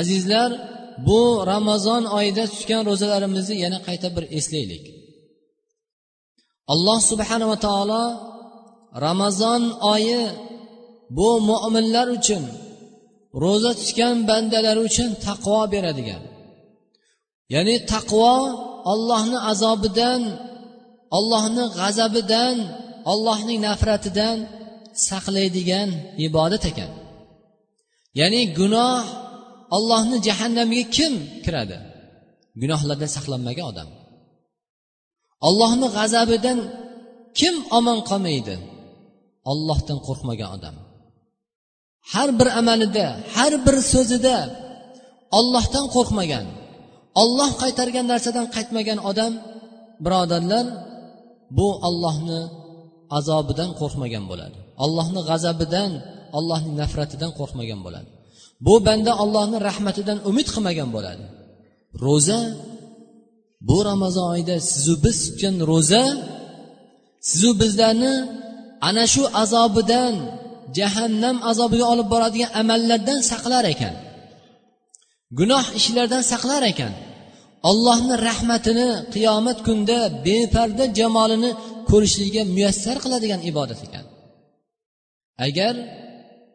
[0.00, 0.50] azizlar
[1.08, 1.20] bu
[1.52, 4.84] ramazon oyida tutgan ro'zalarimizni yana qayta bir eslaylik.
[6.72, 8.04] Alloh subhanava taolo
[9.06, 9.62] ramazon
[9.94, 10.22] oyi
[11.16, 12.42] bu mo'minlar uchun
[13.42, 16.22] ro'za tutgan bandalar uchun taqvo beradigan
[17.54, 18.34] ya'ni taqvo
[18.92, 20.22] ollohni azobidan
[21.16, 22.56] ollohni g'azabidan
[23.12, 24.38] ollohning nafratidan
[25.08, 25.88] saqlaydigan
[26.26, 26.90] ibodat ekan.
[28.20, 29.02] Ya'ni gunoh
[29.76, 31.12] ollohni jahannamiga kim
[31.44, 31.78] kiradi?
[32.62, 33.88] Gunohlardan saqlanmagan odam.
[35.48, 36.58] Ollohni g'azabidan
[37.38, 38.56] kim omon qolmaydi?
[39.50, 40.76] Ollohdan qo'rqmagan odam.
[42.12, 44.36] Har bir amalida har bir so'zida
[45.38, 46.46] ollohdan qo'rqmagan
[47.22, 49.32] olloh qaytargan narsadan qaytmagan odam
[50.04, 50.66] birodarlar
[51.58, 52.40] bu ollohni
[53.18, 54.58] azobidan qo'rqmagan bo'ladi.
[54.84, 55.90] Allohni g'azabidan
[56.38, 58.08] allohning nafratidan qo'rqmagan bo'ladi.
[58.66, 61.24] Bu banda allohni rahmatidan umid qilmagan bo'ladi.
[62.04, 62.40] Ro'za
[63.68, 66.04] bu ramazon oyida sizu biz tutgan ro'za
[67.28, 68.14] sizu bizlarni
[68.88, 70.14] ana shu azobidan
[70.78, 73.94] jahannam azobiga olib boradigan amallardan saqlar ekan.
[75.38, 76.92] Gunoh ishlardan saqlar ekan.
[77.70, 81.50] Allohni rahmatini qiyomat kunida beparda jamolini
[81.90, 84.04] ko'rishligiga muyassar qiladigan ibodat ekan.
[85.46, 85.74] Agar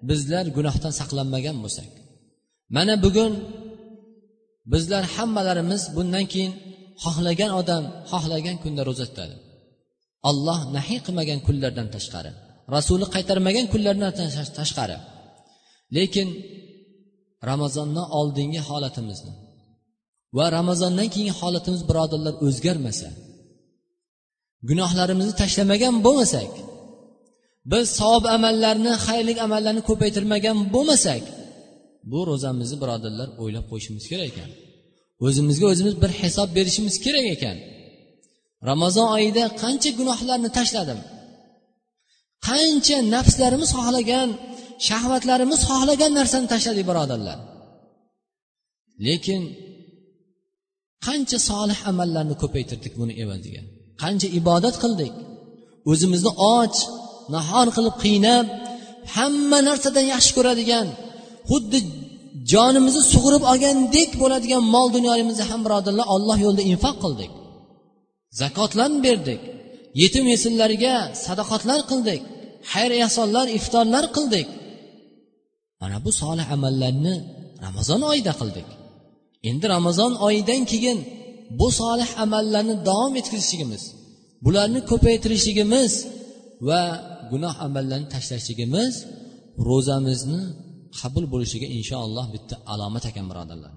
[0.10, 1.90] bizlar gunohdan saqlanmagan bo'lsak
[2.76, 3.34] mana bugun
[4.74, 6.54] bizlar hammalarimiz bundan keyin
[7.04, 9.36] xohlagan odam xohlagan kunda ro'za tutadi.
[10.30, 12.32] Alloh nahiy qilmagan kunlardan tashqari
[12.76, 14.12] rasuli qaytarmagan kunlardan
[14.60, 14.98] tashqari.
[15.98, 16.28] Lekin
[17.52, 19.34] ramazondan oldingi holatimizni
[20.38, 23.10] va ramazondan keyingi holatimiz birodarlar o'zgarmasa
[24.70, 26.52] gunohlarimizni tashlamagan bo'lmasak
[27.72, 31.24] biz savob amallarni xayrli amallarni ko'paytirmagan bo'lmasak
[32.12, 34.50] bu ro'zamizni birodarlar o'ylab qo'yishimiz kerak ekan.
[35.26, 37.58] O'zimizga o'zimiz bir hisob berishimiz kerak ekan.
[38.70, 41.00] Ramazon oyida qancha gunohlarni tashladim
[42.48, 44.30] qancha nafslarimiz xohlagan
[44.88, 47.38] shahvatlarimiz xohlagan narsani tashladik birodarlar.
[49.08, 49.42] Lekin
[51.06, 53.62] qancha solih amallarni ko'paytirdik buni evaziga
[54.02, 55.14] qancha ibodat qildik.
[55.92, 56.76] O'zimizni och
[57.36, 58.46] nahor qilib qiynab
[59.16, 60.88] hamma narsadan yaxshi ko'radigan
[61.50, 61.80] xuddi
[62.52, 67.32] jonimizni sug'urib olgandek bo'ladigan mol dunyomizni ham birodarlar olloh yo'lida infoq qildik.
[68.42, 69.42] Zakotlarni berdik.
[70.02, 70.96] Yetim yesinlarga
[71.26, 72.22] sadoqatlar qildik.
[72.72, 74.48] Xayr ehsonlar iftorlar qildik.
[75.86, 77.16] Mana bu solih amallarni
[77.66, 78.68] ramazon oyida qildik.
[79.50, 80.98] Endi ramazon oyidan keyin
[81.60, 83.84] bu solih amallarni davom ettirishligimiz
[84.46, 85.94] bularni ko'paytirishligimiz
[86.68, 86.82] va
[87.32, 88.94] gunoh amallarni tashlashligimiz
[89.70, 90.42] ro'zamizni
[91.00, 93.74] qabul bo'lishiga inshaalloh bitta alomat ekan birodarlar.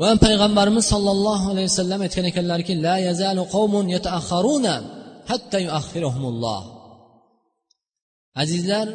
[0.00, 4.74] Va payg'ambarimiz sollallohu alayhi vasallam aytgan ekanlarki la yazalu qavmun yataakharuna
[5.30, 6.62] hatta yuakhirahumulloh.
[8.42, 8.86] Azizlar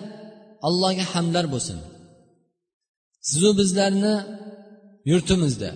[0.67, 1.77] allohga hamdlar bo'lsin.
[3.29, 4.15] Sizu bizlarni
[5.11, 5.69] yurtimizda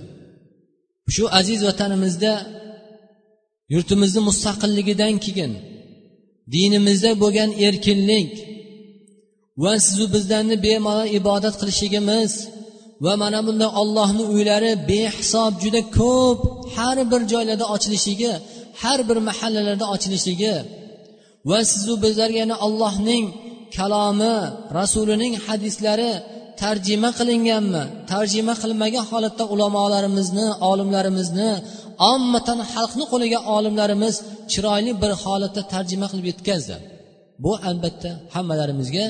[1.16, 2.34] shu aziz vatanimizda
[3.74, 5.52] yurtimizni mustaqilligidan keyin
[6.54, 8.32] dinimizda bo'lgan erkinlik
[9.64, 12.32] va sizu bizlarni bemalol ibodat qilishligimiz
[13.06, 16.40] va mana bunday ollohni uylari behisob juda ko'p
[16.76, 18.34] har bir joylarda ochilishligi
[18.82, 20.56] har bir mahallalarda ochilishligi
[21.50, 23.26] va sizu bizlarga yana allohning
[23.78, 24.36] kalomi
[24.80, 26.12] rasulining hadislari
[26.62, 27.84] tarjima qilinganmi?
[28.12, 31.50] Tarjima qilmagan holatda ulamolarimizni olimlarimizni
[32.12, 34.16] ommatan xalqni qo'liga olimlarimiz
[34.52, 36.76] chiroyli bir holatda tarjima qilib yetkazdi.
[37.44, 39.06] Bu albatta hammalarimizga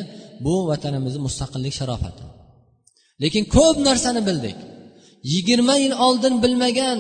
[0.46, 2.24] bu vatanimizni mustaqillik sharofati.
[3.24, 4.58] Lekin ko'p narsani bildik.
[5.34, 7.00] Yigirma yil oldin bilmagan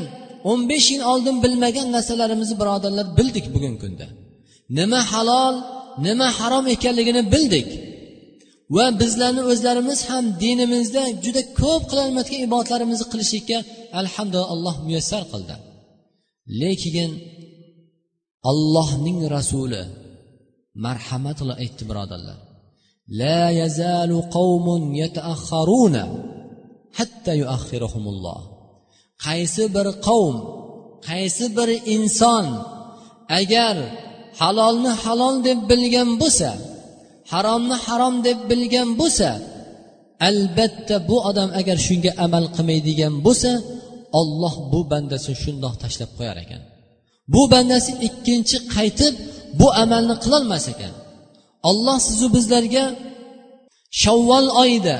[0.51, 4.07] o'n besh yil oldin bilmagan narsalarimizni birodarlar bildik bugungi kunda.
[4.77, 5.55] Nima halol
[6.06, 7.68] nima harom ekanligini bildik
[8.76, 13.58] va bizlarni o'zlarimiz ham dinimizda juda ko'p qilolmayotgan ibodatlarimizni qilishlikka
[14.00, 15.56] alhamdulillah alloh muyassar qildi
[16.62, 17.10] lekin
[18.50, 19.82] allohning rasuli
[20.84, 22.38] marhamat qilib aytdi birodarlar
[23.22, 25.96] لا يزال قوم يتأخرون
[26.92, 28.40] حتى يؤخرهم الله
[29.26, 30.36] qaysi bir qavm
[31.08, 32.46] qaysi bir inson
[33.40, 33.76] agar
[34.39, 36.49] halolni halol deb bilgan bo'lsa
[37.31, 39.29] haromni harom deb bilgan bo'lsa
[40.29, 43.51] albatta bu odam agar shunga amal qilmaydigan bo'lsa
[44.19, 46.61] olloh bu bandasini shundoq tashlab qo'yar ekan.
[47.33, 49.13] Bu bandasi ikkinchi qaytib
[49.59, 50.93] bu amalni qilolmas ekan.
[51.69, 52.85] Olloh sizu bizlarga
[54.01, 54.97] shavvol oyida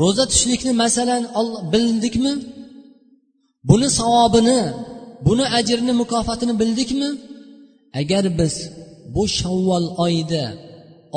[0.00, 1.22] ro'za tutishlikni masalan
[1.72, 2.32] bildikmi?
[3.68, 4.60] Buni savobini
[5.26, 7.10] buni ajrini mukofotini bildikmi?
[8.00, 8.54] Agar biz
[9.14, 10.44] bu shavvol oyida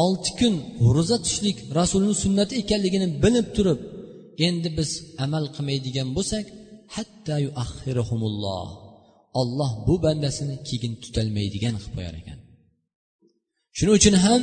[0.03, 0.53] olti kun
[0.95, 3.79] ro'za tutishlik rasulni sunnati ekanligini bilib turib
[4.47, 4.89] endi biz
[5.25, 6.45] amal qilmaydigan bo'lsak
[6.95, 7.35] hatta
[9.41, 12.39] olloh bu bandasini keyin tutolmaydigan qilib qo'yar ekan.
[13.77, 14.41] Shuning uchun ham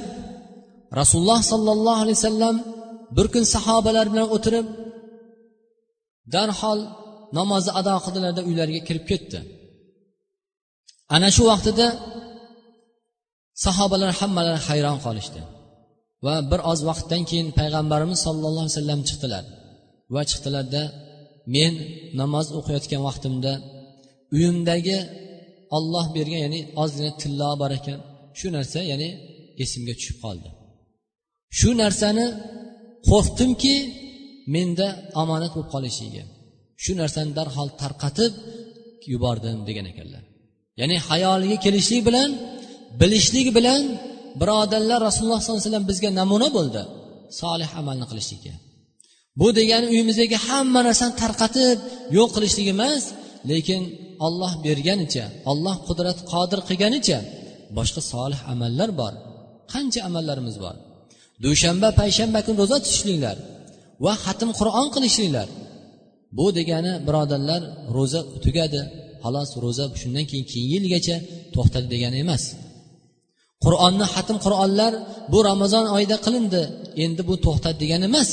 [1.01, 2.57] rasululloh sollallohu alayhi vasallam
[3.17, 4.67] bir kun sahobalar bilan o'tirib
[6.35, 6.81] darhol
[7.39, 9.39] namozni ado qildilarda uylariga kirib ketdi.
[11.15, 11.87] Ana shu vaqtida
[13.65, 15.41] sahobalar hammalari hayron qolishdi.
[16.27, 19.45] Va bir oz vaqtdan keyin payg'ambarimiz sollallohu alayhi vasallam chiqdilar.
[20.15, 20.83] Va chiqdilarda
[21.57, 21.73] men
[22.21, 23.53] namoz o'qiyotgan vaqtimda
[24.35, 24.99] uyimdagi
[25.77, 27.99] olloh bergan ya'ni ozgina tillo bor ekan
[28.39, 29.09] shu narsa ya'ni
[29.63, 30.49] esimga tushib qoldi.
[31.59, 32.27] Shu narsani
[33.09, 33.75] qo'rqdimki
[34.55, 34.89] menda
[35.23, 36.25] omonat bo'lib qolishiga
[36.83, 38.33] shu narsani darhol tarqatib
[39.13, 40.25] yubordim degan ekanlar.
[40.81, 42.31] Ya'ni hayoliga kelishlik bilan
[43.01, 43.83] bilishlik bilan
[44.41, 46.83] birodarlar rasululloh sollallohu alayhi vasallam bizga namuna bo'ldi.
[47.41, 48.55] Solih amalni qilishlikka.
[49.41, 51.79] Bu degani uyimizdagi hamma narsani tarqatib
[52.17, 53.03] yo'q qilishlik emas
[53.51, 53.83] lekin
[54.27, 57.19] olloh berganicha olloh qudrat qodir qilganicha
[57.77, 59.13] boshqa solih amallar bor.
[59.73, 60.77] Qancha amallarimiz bor?
[61.45, 63.37] Dushanba payshanba kuni ro'za tutishliklar
[64.05, 65.49] va xatm qur'on qilishliklar.
[66.39, 67.63] Bu degani birodarlar
[67.97, 68.81] ro'za tugadi.
[69.25, 71.17] Xolos ro'za shundan keyin keyingi yilgacha
[71.55, 72.43] to'xtadi degani emas.
[73.65, 74.93] Qur'onni xatm qur'onlar
[75.33, 76.63] bu ramazon oyida qilindi
[77.05, 78.31] endi bu to'xtadi degani emas.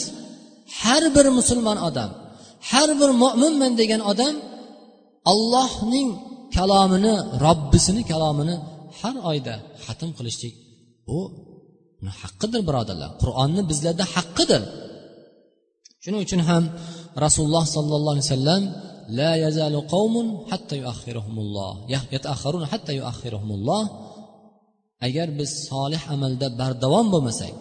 [0.81, 2.11] Har bir musulmon odam
[2.69, 4.35] har bir mo'minman degan odam
[5.31, 6.09] allohning
[6.57, 7.13] kalomini
[7.45, 8.55] robbisini kalomini
[8.99, 10.53] har oyda xatm qilishlik
[11.07, 11.19] bu
[12.21, 13.09] haqqidir birodarlar.
[13.21, 14.61] Qur'onni bizlarda haqqidir.
[16.03, 16.63] Shuning uchun ham
[17.25, 18.63] rasululloh sollallohu alayhi vasallam
[19.08, 20.14] لا يزال قوم
[20.50, 21.72] حتى يؤخرهم الله
[22.12, 23.82] يتأخرون حتى يؤخرهم الله
[25.08, 27.54] agar biz solih amalda bardavom bo'lmasak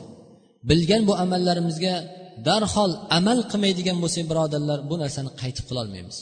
[0.69, 1.95] bilgan bu amallarimizga
[2.47, 6.17] darhol amal qilmaydigan bo'lsak birodarlar bu narsani qaytib qilolmaymiz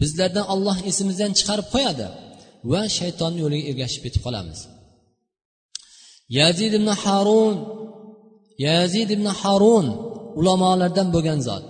[0.00, 2.06] bizlardan olloh esimizdan chiqarib qo'yadi
[2.72, 4.60] va shaytonni yo'liga ergashib ketib qolamiz
[6.38, 7.56] yazid ibn harun
[8.66, 9.86] yazid ibn harun
[10.38, 11.64] ulamolardan bo'lgan zot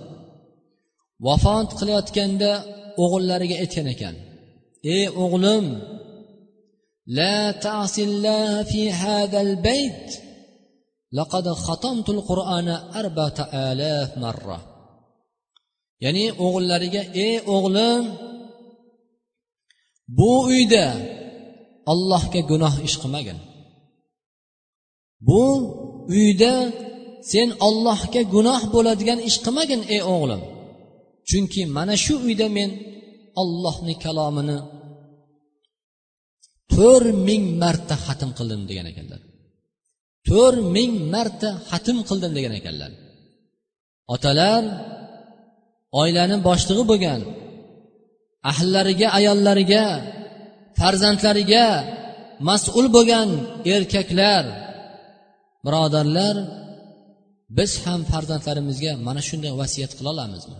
[1.26, 2.50] Vafot qilayotganda
[3.02, 4.14] o'g'illariga aytgan ekan
[4.96, 5.66] ey o'g'lim
[7.18, 10.08] la ta'sillah fi hadal bayt.
[11.18, 14.58] Laqad khatamtul qur'ana arbata alaf marra.
[16.04, 18.04] Ya'ni o'g'illariga ey o'g'lim
[20.18, 20.86] bu uyda
[21.92, 23.38] allohga gunoh ish qilmagin.
[25.28, 25.44] Bu
[26.14, 26.54] uyda
[27.30, 30.42] sen ollohga gunoh bo'ladigan ish qilmagin ey o'g'lim.
[31.28, 32.70] Chunki mana shu uyda men
[33.42, 34.58] ollohni kalomini
[36.74, 39.20] to'rt ming marta xatm qildim degan ekanlar.
[40.28, 42.90] To'rt ming marta xatm qildim degan ekanlar.
[44.14, 44.62] Otalar
[46.00, 47.20] oilani boshlig'i bo'lgan
[48.50, 49.84] ahllariga ayollariga
[50.78, 51.66] farzandlariga
[52.48, 53.28] mas'ul bo'lgan
[53.74, 54.44] erkaklar
[55.64, 56.36] birodarlar
[57.58, 60.58] biz ham farzandlarimizga mana shunday vasiyat qila olamizmi?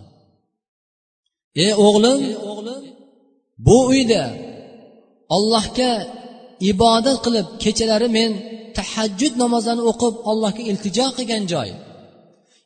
[1.61, 2.19] Ey o'g'lim
[3.65, 4.23] bu uyda
[5.35, 5.91] ollohga
[6.71, 8.31] ibodat qilib kechalari men
[8.77, 11.69] tahajjud namozlarini o'qib allohga iltijo qilgan joy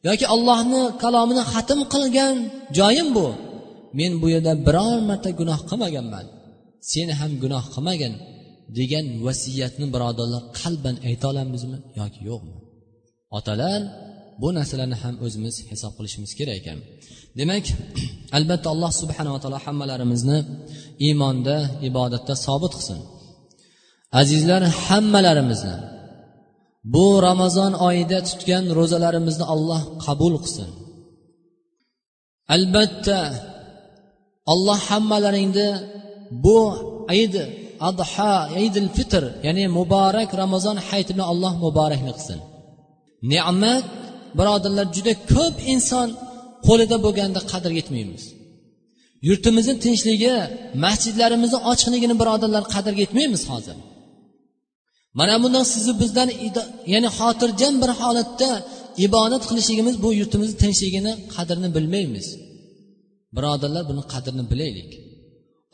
[0.07, 2.35] yoki allohni kalomini xatm qilgan
[2.77, 3.27] joyim bu.
[3.99, 6.25] Men bu yerda biror marta gunoh qilmaganman.
[6.91, 8.13] Sen ham gunoh qilmagin
[8.77, 12.55] degan vasiyatni birodarlar qalban ayta olamizmi yoki yo'qmi?
[13.37, 13.79] Otalar
[14.41, 16.79] bu narsalarni ham o'zimiz hisob qilishimiz kerak ekan.
[17.39, 17.65] Demak
[18.37, 20.39] albatta alloh subhanava taolo hammalarimizni
[21.05, 21.55] iymonda
[21.89, 22.99] ibodatda sobit qilsin.
[24.21, 25.75] Azizlar hammalarimizni
[26.93, 30.69] bu ramazon oyida tutgan ro'zalarimizni alloh qabul qilsin.
[32.55, 33.19] Albatta
[34.53, 35.69] alloh hammalaringni
[36.45, 36.59] bu
[37.13, 37.35] ayd
[37.89, 42.39] adha aydil fitr ya'ni muborak ramazon hayitini alloh muborakni qilsin.
[43.31, 43.85] Ne'mat
[44.39, 46.07] birodarlar juda ko'p inson
[46.67, 48.23] qo'lida bo'lganda qadr yetmaymiz.
[49.27, 50.33] Yurtimizni tinchligi
[50.85, 53.77] masjidlarimizni ochiqligini birodarlar qadrga yetmaymiz hozir.
[55.19, 56.29] Mana bundan sizni bizdan
[56.93, 58.51] ya'ni xotirjam bir holatda
[59.05, 62.27] ibodat qilishligimiz bu yurtimizni tinchligini qadrini bilmaymiz.
[63.37, 64.91] Birodarlar buni qadrini bilaylik.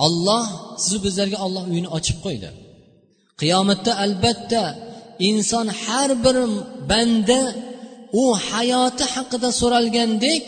[0.05, 0.45] Olloh
[0.83, 2.49] sizni bizlarga olloh uyini ochib qo'ydi.
[3.41, 4.63] Qiyomatda albatta
[5.29, 6.37] inson har bir
[6.91, 7.39] banda
[8.22, 10.45] u hayoti haqida so'ralgandek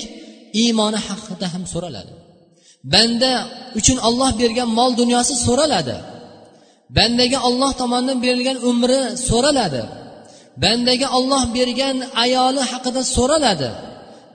[0.63, 2.13] iymoni haqida ham so'raladi.
[2.93, 3.31] Banda
[3.79, 5.97] uchun olloh bergan mol dunyosi so'raladi.
[6.97, 9.83] Bandaga olloh tomonidan berilgan umri so'raladi.
[10.63, 13.69] Bandaga olloh bergan ayoli haqida so'raladi.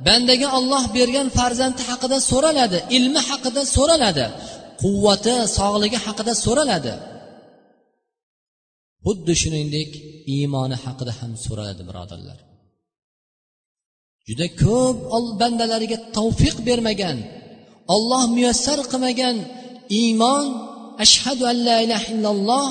[0.06, 2.78] Bandaga olloh bergan farzandi haqida so'raladi.
[2.96, 4.26] Ilmi haqida so'raladi.
[4.82, 6.94] Quvvati sog'ligi haqida so'raladi.
[9.06, 9.90] Xuddi shuningdek
[10.36, 12.38] iymoni haqida ham so'raladi birodarlar.
[14.30, 14.96] Juda ko'p
[15.40, 17.18] bandalariga tavfiq bermagan
[17.94, 19.36] olloh muyassar qilmagan
[20.00, 20.44] iymon
[21.04, 22.66] ashhadu an la ilaha illalloh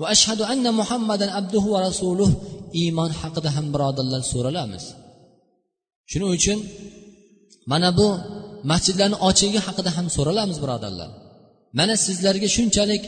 [0.00, 2.30] va ashhadu anna muhammadan abduhu va rasuluh
[2.80, 4.84] iymon haqida ham birodarlar so'ralamiz
[6.10, 6.58] shuning uchun
[7.72, 8.08] mana bu
[8.70, 11.10] masjidlarni ochligi haqida ham so'ralamiz birodarlar.
[11.78, 13.02] Mana sizlarga shunchalik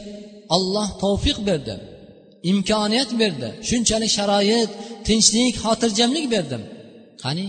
[0.56, 1.74] olloh tavfiq berdi
[2.50, 4.70] imkoniyat berdi shunchalik sharoit
[5.06, 6.62] tinchlik xotirjamlik berdim.
[7.22, 7.46] Qani?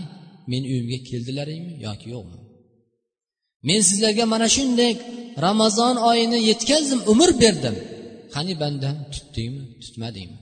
[0.52, 2.38] Meni uyimga keldilaringmi yoki yo'qmi?
[3.68, 4.94] Men sizlarga mana shunday
[5.46, 7.76] ramazon oyini yetkazdim umr berdim.
[8.36, 10.40] Qani bandam tutdingmi tutmadingmi?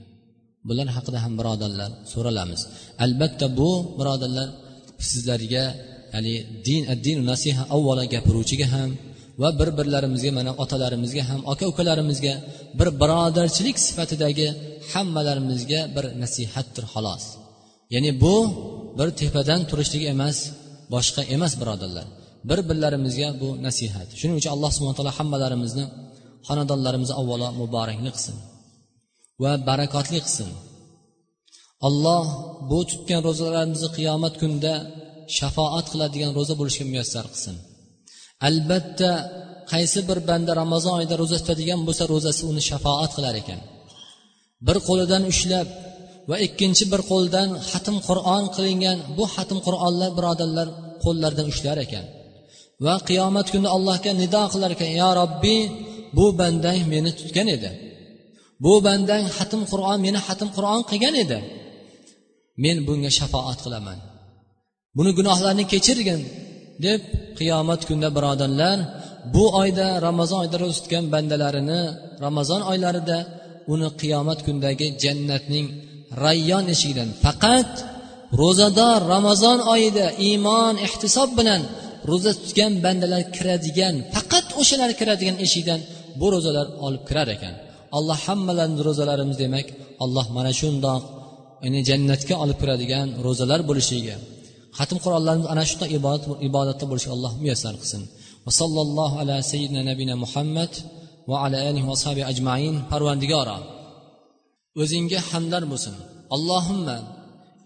[0.68, 2.60] Bular haqida ham birodarlar so'ralamiz.
[3.04, 4.48] Albatta bu birodarlar
[5.08, 5.64] sizlarga
[6.14, 6.34] ya'ni
[6.66, 8.90] din din nasiha avvalo gapiruvchiga ham
[9.42, 12.34] va bir birlarimizga mana otalarimizga ham aka ukalarimizga
[12.78, 14.48] bir birodarchilik sifatidagi
[14.92, 17.24] hammalarimizga bir nasihatdir xolos.
[17.94, 18.34] Ya'ni bu
[18.98, 20.36] bir tepadan turishlik emas
[20.94, 22.06] boshqa emas birodarlar.
[22.48, 24.08] Bir birlarimizga bu nasihat.
[24.18, 25.84] Shuning uchun alloh subhana taolo hammalarimizni
[26.48, 28.36] xonadonlarimizni avvalo muborakli qilsin
[29.42, 30.48] va barakotli qilsin.
[31.88, 32.24] Alloh
[32.70, 34.74] bu tutgan ro'zalarimizni qiyomat kunida
[35.38, 37.56] shafoat qiladigan ro'za bo'lishga muyassar qilsin.
[38.48, 39.10] Albatta
[39.72, 43.60] qaysi bir banda ramazon oyida ro'za tutadigan bo'lsa ro'zasi uni shafoat qilar ekan.
[44.66, 45.68] Bir qo'lidan ushlab
[46.30, 50.68] va ikkinchi bir qo'ldan xatm qur'on qilingan bu xatm qur'onlar birodarlar
[51.04, 52.04] qo'llaridan ushlar ekan.
[52.84, 55.60] Va qiyomat kuni allohga nido qilar ekan yo robbiy
[56.16, 57.70] bu bandang meni tutgan edi.
[58.64, 61.38] Bu bandang xatm qur'on meni xatm qur'on qilgan edi.
[62.62, 63.98] Men bunga shafoat qilaman.
[64.96, 66.20] Buni gunohlarini kechirgin
[66.86, 67.00] deb
[67.38, 68.78] qiyomat kunida birodarlar
[69.34, 71.80] bu oyda ramazon oyida ro'za tutgan bandalarini
[72.24, 73.18] ramazon oylarida
[73.72, 75.66] uni qiyomat kundagi jannatning
[76.24, 77.08] rayyon eshigidan.
[77.24, 77.72] Faqat
[78.40, 81.62] ro'zador ramazon oyida iymon ehtisob bilan
[82.10, 85.80] ro'za tutgan bandalar kiradigan faqat o'shalar kiradigan eshikdan
[86.20, 87.54] bu ro'zalar olib kirar ekan.
[87.96, 89.66] Alloh hammalarni ro'zalarimiz demak
[90.04, 91.02] alloh mana shundoq
[91.64, 94.16] ya'ni jannatga olib kiradigan ro'zalar bo'lishiga
[94.78, 98.02] xatm qur'onlarimiz ana shunday ibodat ibodatda bo'lishiga alloh muyassar qilsin.
[98.46, 100.72] Va sallallohu ala sayyidina nabina muhammad
[101.30, 102.74] va ala alihi va ashabi ajmain.
[102.92, 103.58] Parvandigoro
[104.81, 105.95] o'zingga hamdlar bo'lsin
[106.35, 106.97] allohimma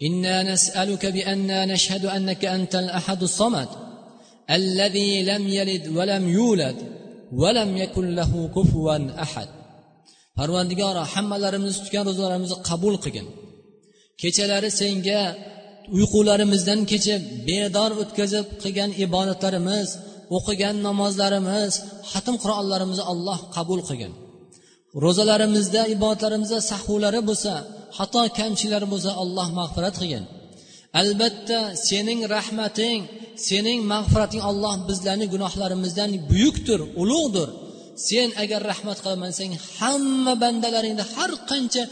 [0.08, 3.70] إنا نسألك بأننا نشهد أنك أنت الأحد الصمد
[4.58, 6.78] الذي لم يلد ولم يولد
[7.42, 9.48] ولم يكن له كفوا أحد
[10.40, 13.28] parvandigoro hammalarimizni tutgan ro'zalarimizni qabul qilgin
[14.22, 15.22] kechalari senga
[15.98, 19.88] uyqularimizdan kechib bedor o'tkazib qilgan ibodatlarimiz
[20.38, 21.74] o'qigan namozlarimiz
[22.12, 24.12] xatm qur'onlarimizni alloh qabul qilgin
[25.05, 27.53] Ro'zalarimizda ibodatlarimizda sahvlari bo'lsa
[27.99, 30.25] xato kamchiliklari bo'lsa alloh mag'firat qilgin.
[31.01, 31.59] Albatta
[31.89, 33.01] sening rahmating
[33.49, 37.49] sening mag'firating alloh bizlarni gunohlarimizdan buyukdir ulug'dir.
[38.09, 41.83] Sen agar rahmat qilmasang hamma bandalaringda har qancha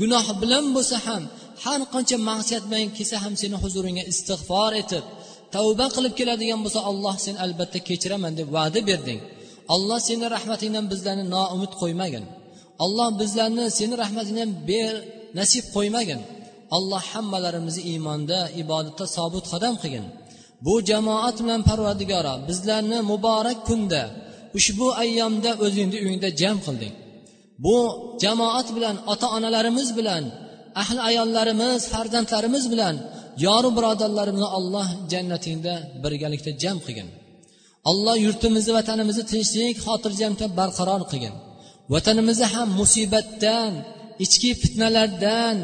[0.00, 1.22] gunoh bilan bo'lsa ham
[1.64, 5.04] har qancha ma'siyat bilan kelsa ham seni huzuringga istig'for etib
[5.54, 9.20] tavba qilib keladigan bo'lsa alloh sen albatta kechiraman deb va'da berding.
[9.74, 12.24] Alloh seni rahmatingdan bizlarni noumid qo'ymagin.
[12.84, 14.94] Alloh bizlarni seni rahmatingdan ber
[15.38, 16.20] nasib qo'ymagin.
[16.76, 20.06] Alloh hammalarimizni iymonda ibodatda sobit qadam qilgin.
[20.66, 24.02] Bu jamoat bilan parvardigoro bizlarni muborak kunda
[24.58, 26.94] ushbu ayyomda o'zingni uyingda jam qilding.
[27.64, 27.76] Bu
[28.22, 30.24] jamoat bilan ota onalarimiz bilan
[30.82, 32.94] ahli ayollarimiz farzandlarimiz bilan
[33.46, 37.08] yoru birodarlarimizni alloh jannatingda birgalikda jam qilgin.
[37.90, 41.34] Alloh yurtimizni vatanimizni tinchlik xotirjamda barqaror qilgin.
[41.94, 43.72] Vatanimizni ham musibatdan
[44.24, 45.56] ichki fitnalardan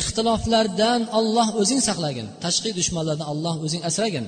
[0.00, 2.26] ixtiloflardan olloh o'zing saqlagin.
[2.44, 4.26] Tashqi dushmanlardan alloh o'zing asragin.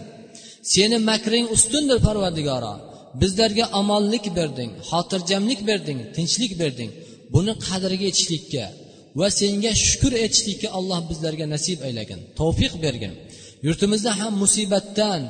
[0.73, 2.75] Seni makring ustundir parvardigoro.
[3.21, 6.91] Bizlarga omonlik berding xotirjamlik berding tinchlik berding.
[7.35, 8.65] Buni qadriga yetishlikka
[9.19, 13.13] va senga shukur etishlikka alloh bizlarga nasib aylagin tavfiq bergin.
[13.67, 15.21] Yurtimizda ham musibatdan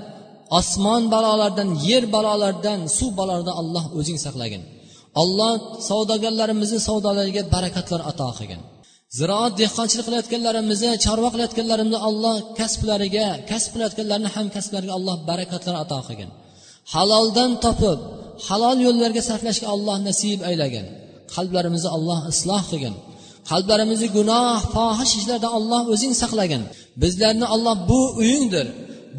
[0.61, 4.63] osmon balolardan yer balolaridan suv balolaridan alloh o'zing saqlagin.
[5.23, 5.53] Alloh
[5.89, 8.61] savdogarlarimizni savdolariga barakatlar ato qilgin.
[9.19, 16.31] Ziroat dehqonchilik qilayotganlarimizni chorva qilayotganlarimizni alloh kasblariga kasb qilayotganlarni ham kasblariga alloh barakatlar ato qilgin.
[16.95, 17.99] Haloldan topib
[18.49, 20.87] halol yo'llarga sarflashga alloh nasib aylagin
[21.35, 22.95] qalblarimizni alloh isloh qilgin.
[23.51, 26.63] Qalblarimizni gunoh fohish ishlardan alloh o'zing saqlagin.
[27.03, 28.67] Bizlarni alloh bu uyingdir.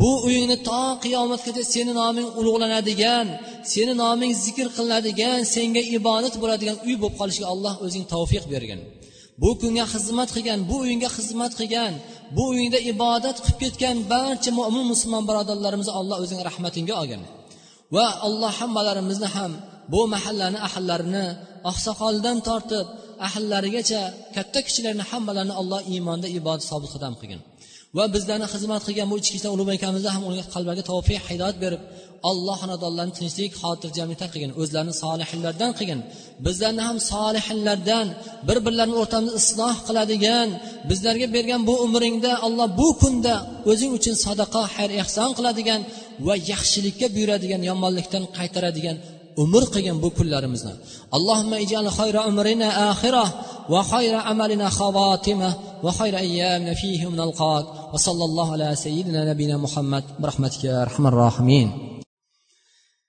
[0.02, 3.26] Bu uyingni to qiyomatgacha seni noming ulug'lanadigan
[3.74, 8.80] seni noming zikr qilinadigan senga ibodat bo'ladigan uy bo'lib qolishiga alloh o'zing tavfiq bergin.
[9.41, 11.93] Bu kunga xizmat qilgan bu uyga xizmat qilgan
[12.36, 17.22] bu uyingda ibodat qilib ketgan barcha mo'min musulmon birodarlarimizni alloh o'zing rahmatingga olgin.
[17.95, 19.51] Va alloh hammalarimizni ham
[19.93, 21.28] bu mahallani ahllarini
[21.72, 22.88] oqsoqoldan tortib
[23.28, 24.01] ahllarigacha
[24.36, 27.41] katta kichilarni hammalarini alloh iymonda ibodat sobit qadam qilgin.
[27.98, 31.82] Va bizlarni xizmat qilgan bu ichki ishlar ulug' akamizni ham ularga qalbiga tavfiq hidoyat berib
[32.30, 36.00] alloh xonadonlarni tinchlik xotirjamlikdan qilgin o'zlarini solihinlardan qilgin.
[36.46, 38.08] Bizlarni ham solihinlardan
[38.48, 40.50] bir birlarini o'rtamizni isloh qiladigan
[40.90, 43.36] bizlarga bergan bu umringda alloh bu kunda
[43.72, 45.82] o'zing uchun sadaqa xayr ehson qiladigan
[46.28, 48.98] va yaxshilikka buyuradigan yomonlikdan qaytaradigan
[49.44, 50.74] umr qilgin bu kunlarimizni
[51.18, 53.26] allohimma ijal xayra umrina axira
[53.74, 55.50] va xayra amalina xavotima
[55.86, 61.89] va xayra ayyamina fihi nalqak va sallallohu ala sayyidina nabina muhammad rahmatika arhamar rohimin